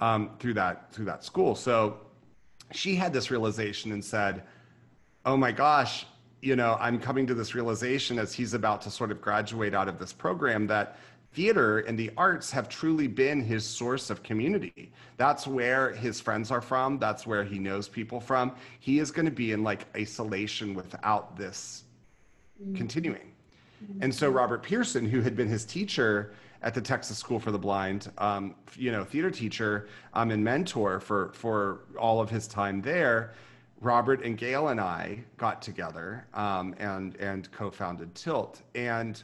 [0.00, 1.54] um, through that through that school.
[1.54, 1.98] So
[2.72, 4.42] she had this realization and said,
[5.24, 6.06] "Oh my gosh,
[6.42, 9.88] you know, I'm coming to this realization as he's about to sort of graduate out
[9.88, 10.98] of this program that
[11.32, 14.92] theater and the arts have truly been his source of community.
[15.16, 16.98] That's where his friends are from.
[16.98, 18.52] That's where he knows people from.
[18.80, 21.84] He is going to be in like isolation without this
[22.62, 22.74] mm-hmm.
[22.74, 23.32] continuing.
[23.84, 24.04] Mm-hmm.
[24.04, 27.58] And so Robert Pearson, who had been his teacher at the Texas School for the
[27.58, 32.80] Blind, um, you know, theater teacher um, and mentor for for all of his time
[32.80, 33.34] there,
[33.80, 38.62] Robert and Gail and I got together um, and and co-founded Tilt.
[38.74, 39.22] And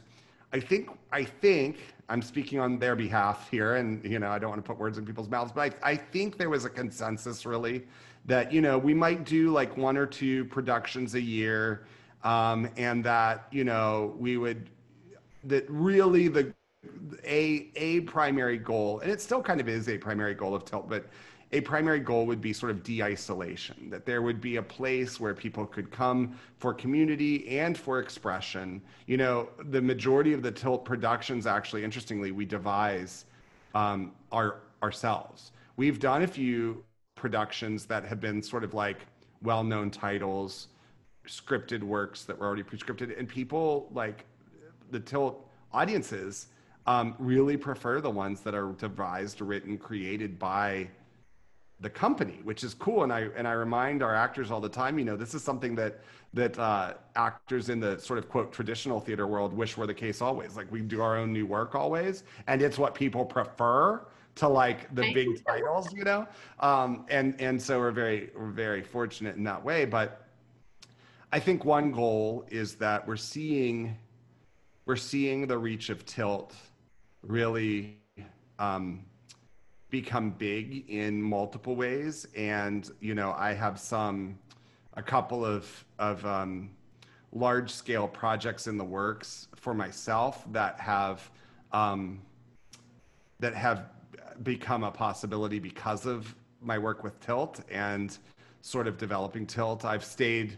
[0.53, 1.77] I think I think
[2.09, 4.99] I'm speaking on their behalf here, and you know I don't want to put words
[4.99, 7.83] in people's mouths, but I, I think there was a consensus really
[8.25, 11.87] that you know we might do like one or two productions a year,
[12.23, 14.69] um, and that you know we would
[15.45, 16.53] that really the
[17.25, 20.87] a a primary goal, and it still kind of is a primary goal of Tilt,
[20.87, 21.07] but
[21.53, 25.35] a primary goal would be sort of de-isolation that there would be a place where
[25.35, 28.81] people could come for community and for expression.
[29.05, 33.25] You know the majority of the tilt productions actually interestingly we devise
[33.75, 35.51] um, our ourselves.
[35.77, 36.83] We've done a few
[37.15, 38.97] productions that have been sort of like
[39.43, 40.67] well-known titles
[41.27, 44.25] scripted works that were already pre-scripted and people like
[44.91, 46.47] the tilt audiences
[46.85, 50.89] um, really prefer the ones that are devised written created by
[51.83, 53.03] the company, which is cool.
[53.03, 55.75] And I and I remind our actors all the time, you know, this is something
[55.75, 55.99] that
[56.33, 60.21] that uh, actors in the sort of quote traditional theater world wish were the case
[60.21, 60.55] always.
[60.55, 64.05] Like we do our own new work always, and it's what people prefer
[64.35, 66.25] to like the big titles, you know.
[66.61, 69.83] Um, and and so we're very we're very fortunate in that way.
[69.83, 70.25] But
[71.33, 73.97] I think one goal is that we're seeing
[74.85, 76.55] we're seeing the reach of Tilt
[77.21, 77.97] really.
[78.57, 79.03] Um,
[79.93, 82.25] become big in multiple ways.
[82.35, 84.39] And you know i have some
[84.95, 85.63] a couple of
[85.99, 86.71] of um,
[87.31, 91.29] large scale projects in the works for myself that have
[91.73, 92.19] um,
[93.39, 93.89] that have
[94.41, 98.17] become a possibility because of my work with tilt and
[98.61, 99.85] sort of developing tilt.
[99.85, 100.57] I've stayed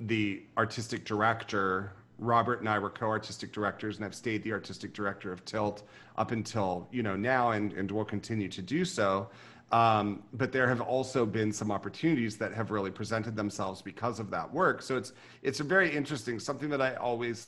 [0.00, 5.32] the artistic director Robert and I were co-artistic directors, and I've stayed the artistic director
[5.32, 5.84] of Tilt
[6.16, 9.28] up until you know now, and and will continue to do so.
[9.70, 14.30] Um, but there have also been some opportunities that have really presented themselves because of
[14.30, 14.82] that work.
[14.82, 15.12] So it's
[15.42, 17.46] it's a very interesting something that I always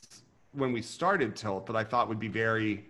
[0.53, 2.85] when we started Tilt that I thought would be very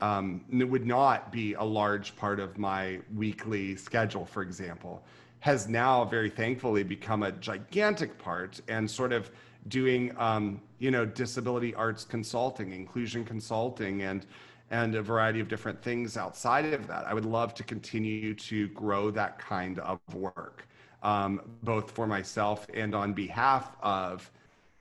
[0.00, 5.04] um, would not be a large part of my weekly schedule, for example,
[5.38, 9.30] has now very thankfully become a gigantic part and sort of
[9.68, 14.26] doing um, you know disability arts consulting, inclusion consulting, and
[14.70, 17.06] and a variety of different things outside of that.
[17.06, 20.66] I would love to continue to grow that kind of work,
[21.02, 24.30] um, both for myself and on behalf of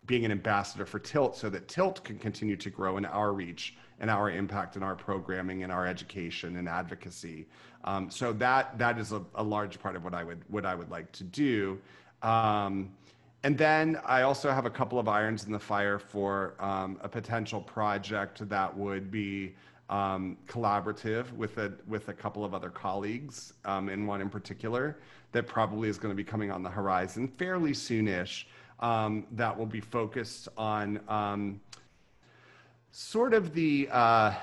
[0.07, 3.75] being an ambassador for Tilt, so that Tilt can continue to grow in our reach
[3.99, 7.47] and our impact in our programming and our education and advocacy.
[7.83, 10.75] Um, so that that is a, a, large part of what I would what I
[10.75, 11.79] would like to do.
[12.21, 12.91] Um,
[13.43, 17.09] and then I also have a couple of irons in the fire for um, a
[17.09, 19.55] potential project that would be
[19.89, 24.97] um, collaborative with a with a couple of other colleagues, um, and one in particular
[25.31, 28.45] that probably is going to be coming on the horizon fairly soonish.
[28.79, 31.61] Um, that will be focused on um,
[32.91, 34.33] sort of the uh,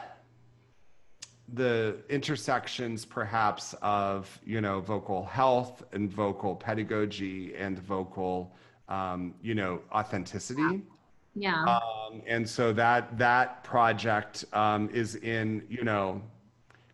[1.54, 8.52] the intersections perhaps of you know vocal health and vocal pedagogy and vocal
[8.88, 10.82] um, you know, authenticity.
[11.34, 11.62] Yeah.
[11.64, 16.20] Um, and so that that project um, is in, you know,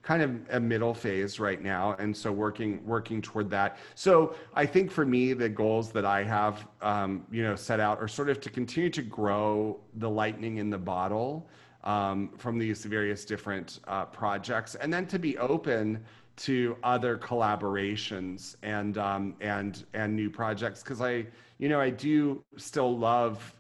[0.03, 3.79] kind of a middle phase right now, and so working working toward that.
[3.95, 7.99] So I think for me, the goals that I have, um, you know, set out
[8.01, 11.49] are sort of to continue to grow the lightning in the bottle
[11.85, 16.05] um, from these various different uh, projects, and then to be open
[16.37, 21.27] to other collaborations and um, and and new projects because I
[21.59, 23.55] you know I do still love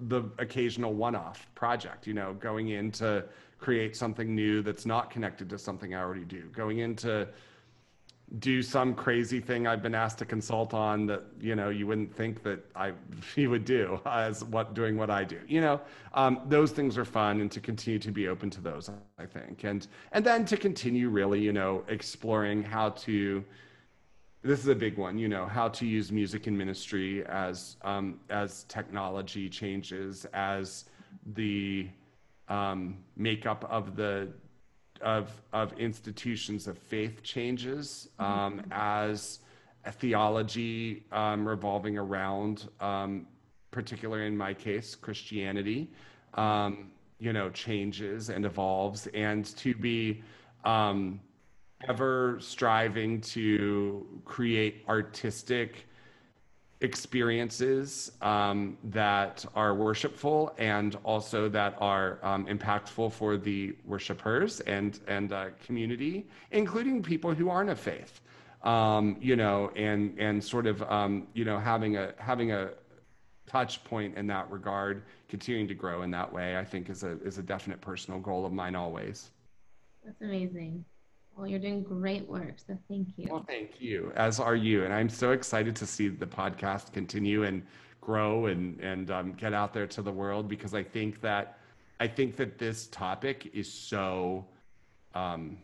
[0.00, 3.24] the occasional one-off project you know going in to
[3.58, 7.28] create something new that's not connected to something I already do going into
[8.38, 12.14] do some crazy thing I've been asked to consult on that you know you wouldn't
[12.14, 12.92] think that I
[13.34, 15.40] he would do as what doing what I do.
[15.48, 15.80] You know,
[16.14, 19.64] um, those things are fun, and to continue to be open to those, I think,
[19.64, 23.44] and and then to continue really, you know, exploring how to.
[24.42, 28.20] This is a big one, you know, how to use music in ministry as um,
[28.30, 30.86] as technology changes, as
[31.34, 31.88] the
[32.48, 34.28] um, makeup of the
[35.00, 38.72] of of institutions of faith changes um, mm-hmm.
[38.72, 39.40] as
[39.84, 43.26] a theology um, revolving around, um,
[43.70, 45.90] particularly in my case, Christianity,
[46.34, 50.22] um, you know, changes and evolves, and to be
[50.64, 51.20] um,
[51.88, 55.86] ever striving to create artistic
[56.80, 65.00] experiences um, that are worshipful and also that are um, impactful for the worshipers and
[65.06, 68.20] and uh, community, including people who aren't of faith.
[68.62, 72.70] Um, you know, and and sort of um, you know having a having a
[73.46, 77.20] touch point in that regard, continuing to grow in that way, I think is a
[77.22, 79.30] is a definite personal goal of mine always.
[80.04, 80.84] That's amazing.
[81.36, 82.54] Well, you're doing great work.
[82.66, 83.28] So thank you.
[83.30, 84.84] Well, thank you, as are you.
[84.84, 87.62] And I'm so excited to see the podcast continue and
[88.00, 91.58] grow and, and um, get out there to the world because I think that
[92.00, 94.46] I think that this topic is so
[95.14, 95.58] um,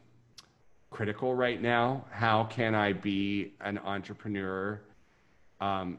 [0.91, 2.05] critical right now.
[2.11, 4.83] How can I be an entrepreneur
[5.61, 5.99] um,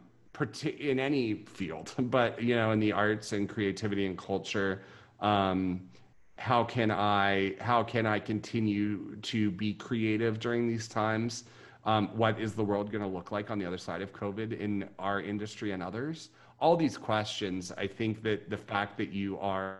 [0.64, 4.84] in any field, but you know, in the arts and creativity and culture?
[5.20, 5.90] Um,
[6.38, 11.44] how can I how can I continue to be creative during these times?
[11.86, 14.60] Um, what is the world going to look like on the other side of COVID
[14.60, 16.30] in our industry and others?
[16.60, 19.78] All these questions, I think that the fact that you are,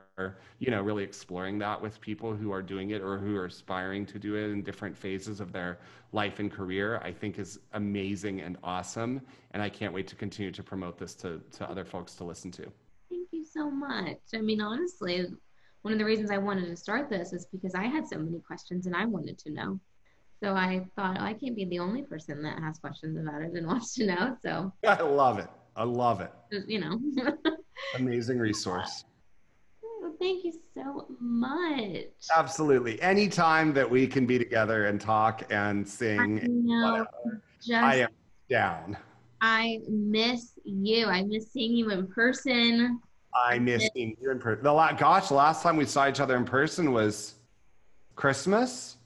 [0.60, 4.06] you know, really exploring that with people who are doing it or who are aspiring
[4.06, 5.80] to do it in different phases of their
[6.14, 9.22] life and career, I think is amazing and awesome.
[9.52, 12.52] And I can't wait to continue to promote this to, to other folks to listen
[12.52, 12.72] to.
[13.10, 14.20] Thank you so much.
[14.34, 15.26] I mean, honestly,
[15.82, 18.40] one of the reasons I wanted to start this is because I had so many
[18.40, 19.80] questions and I wanted to know.
[20.44, 23.54] So I thought, oh, I can't be the only person that has questions about it
[23.54, 24.38] and wants to know.
[24.44, 25.48] So I love it.
[25.76, 26.32] I love it.
[26.68, 27.00] You know,
[27.96, 29.06] amazing resource.
[29.84, 32.06] Oh, thank you so much.
[32.36, 33.02] Absolutely.
[33.02, 37.06] Anytime that we can be together and talk and sing, I, know,
[37.62, 38.10] just, I am
[38.50, 38.98] down.
[39.42, 41.06] I miss you.
[41.06, 43.00] I miss seeing you in person.
[43.46, 44.64] I miss seeing you in person.
[44.64, 47.36] The la- gosh, last time we saw each other in person was
[48.16, 48.98] Christmas.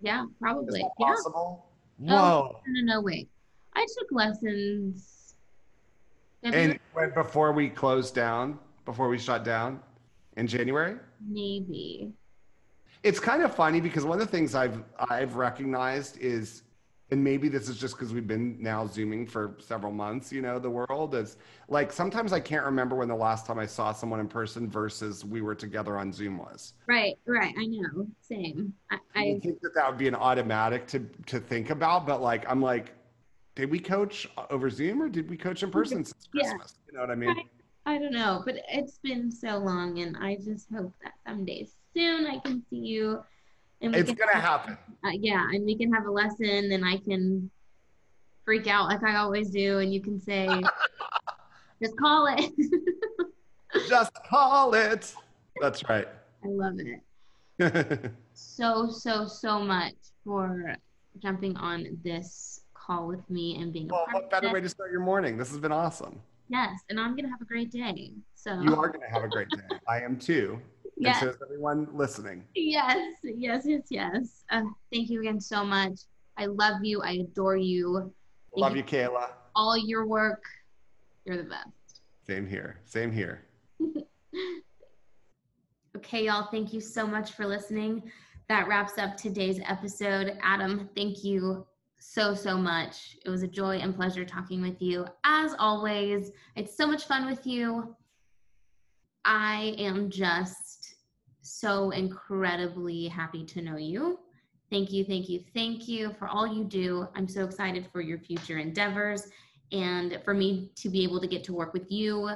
[0.00, 0.84] Yeah, probably.
[0.98, 1.66] possible?
[1.98, 2.12] Yeah.
[2.12, 2.52] Whoa.
[2.54, 3.28] Oh, no, no, no, wait.
[3.74, 5.34] I took lessons.
[6.42, 6.78] And
[7.14, 9.80] before we closed down, before we shut down
[10.36, 10.96] in January?
[11.28, 12.12] Maybe.
[13.02, 16.62] It's kind of funny because one of the things I've I've recognized is
[17.10, 20.58] and maybe this is just because we've been now zooming for several months you know
[20.58, 21.36] the world is
[21.68, 25.24] like sometimes i can't remember when the last time i saw someone in person versus
[25.24, 26.74] we were together on zoom was.
[26.86, 28.72] Right right i know same.
[28.90, 32.48] I, I think that that would be an automatic to to think about but like
[32.48, 32.94] i'm like
[33.56, 36.78] did we coach over zoom or did we coach in person since christmas?
[36.78, 36.92] Yeah.
[36.92, 37.36] you know what i mean?
[37.86, 41.66] I, I don't know but it's been so long and i just hope that someday
[41.94, 43.22] soon i can see you
[43.80, 44.78] and it's gonna have, happen.
[45.04, 47.50] Uh, yeah, and we can have a lesson, and I can
[48.44, 50.48] freak out like I always do, and you can say,
[51.82, 52.52] "Just call it."
[53.88, 55.14] Just call it.
[55.60, 56.08] That's right.
[56.44, 58.12] I love it.
[58.34, 60.74] so so so much for
[61.22, 63.88] jumping on this call with me and being.
[63.88, 65.36] Well, what better way to start your morning?
[65.36, 66.20] This has been awesome.
[66.48, 68.12] Yes, and I'm gonna have a great day.
[68.34, 69.76] So you are gonna have a great day.
[69.88, 70.60] I am too
[71.00, 71.22] yes.
[71.22, 72.44] and so everyone listening.
[72.54, 74.44] Yes, yes, yes, yes.
[74.50, 76.00] Uh, thank you again so much.
[76.36, 77.02] I love you.
[77.02, 78.12] I adore you.
[78.54, 79.30] Thank love you, Kayla.
[79.54, 80.42] All your work.
[81.24, 82.02] You're the best.
[82.26, 82.80] Same here.
[82.84, 83.46] Same here.
[85.96, 86.48] okay, y'all.
[86.50, 88.02] Thank you so much for listening.
[88.48, 90.38] That wraps up today's episode.
[90.42, 91.66] Adam, thank you
[92.00, 93.16] so, so much.
[93.24, 95.06] It was a joy and pleasure talking with you.
[95.24, 97.94] As always, it's so much fun with you.
[99.24, 100.69] I am just
[101.60, 104.18] so incredibly happy to know you.
[104.70, 107.06] Thank you, thank you, thank you for all you do.
[107.14, 109.28] I'm so excited for your future endeavors
[109.70, 112.30] and for me to be able to get to work with you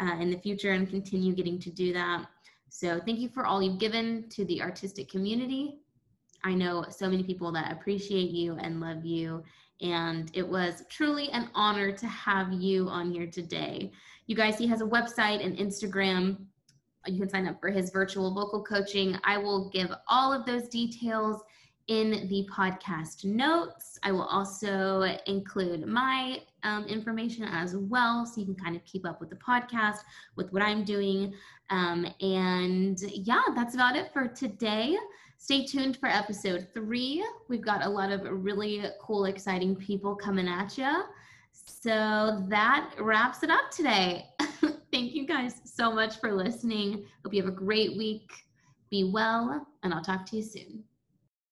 [0.00, 2.26] uh, in the future and continue getting to do that.
[2.70, 5.80] So, thank you for all you've given to the artistic community.
[6.42, 9.42] I know so many people that appreciate you and love you,
[9.82, 13.92] and it was truly an honor to have you on here today.
[14.26, 16.46] You guys, he has a website and Instagram
[17.06, 19.16] you can sign up for his virtual vocal coaching.
[19.24, 21.42] I will give all of those details
[21.88, 23.98] in the podcast notes.
[24.02, 29.06] I will also include my um, information as well, so you can kind of keep
[29.06, 29.98] up with the podcast,
[30.36, 31.34] with what I'm doing.
[31.70, 34.96] Um, and yeah, that's about it for today.
[35.38, 37.24] Stay tuned for episode three.
[37.48, 41.02] We've got a lot of really cool, exciting people coming at you.
[41.52, 44.26] So that wraps it up today.
[44.92, 47.06] Thank you guys so much for listening.
[47.24, 48.30] Hope you have a great week.
[48.90, 50.84] Be well, and I'll talk to you soon.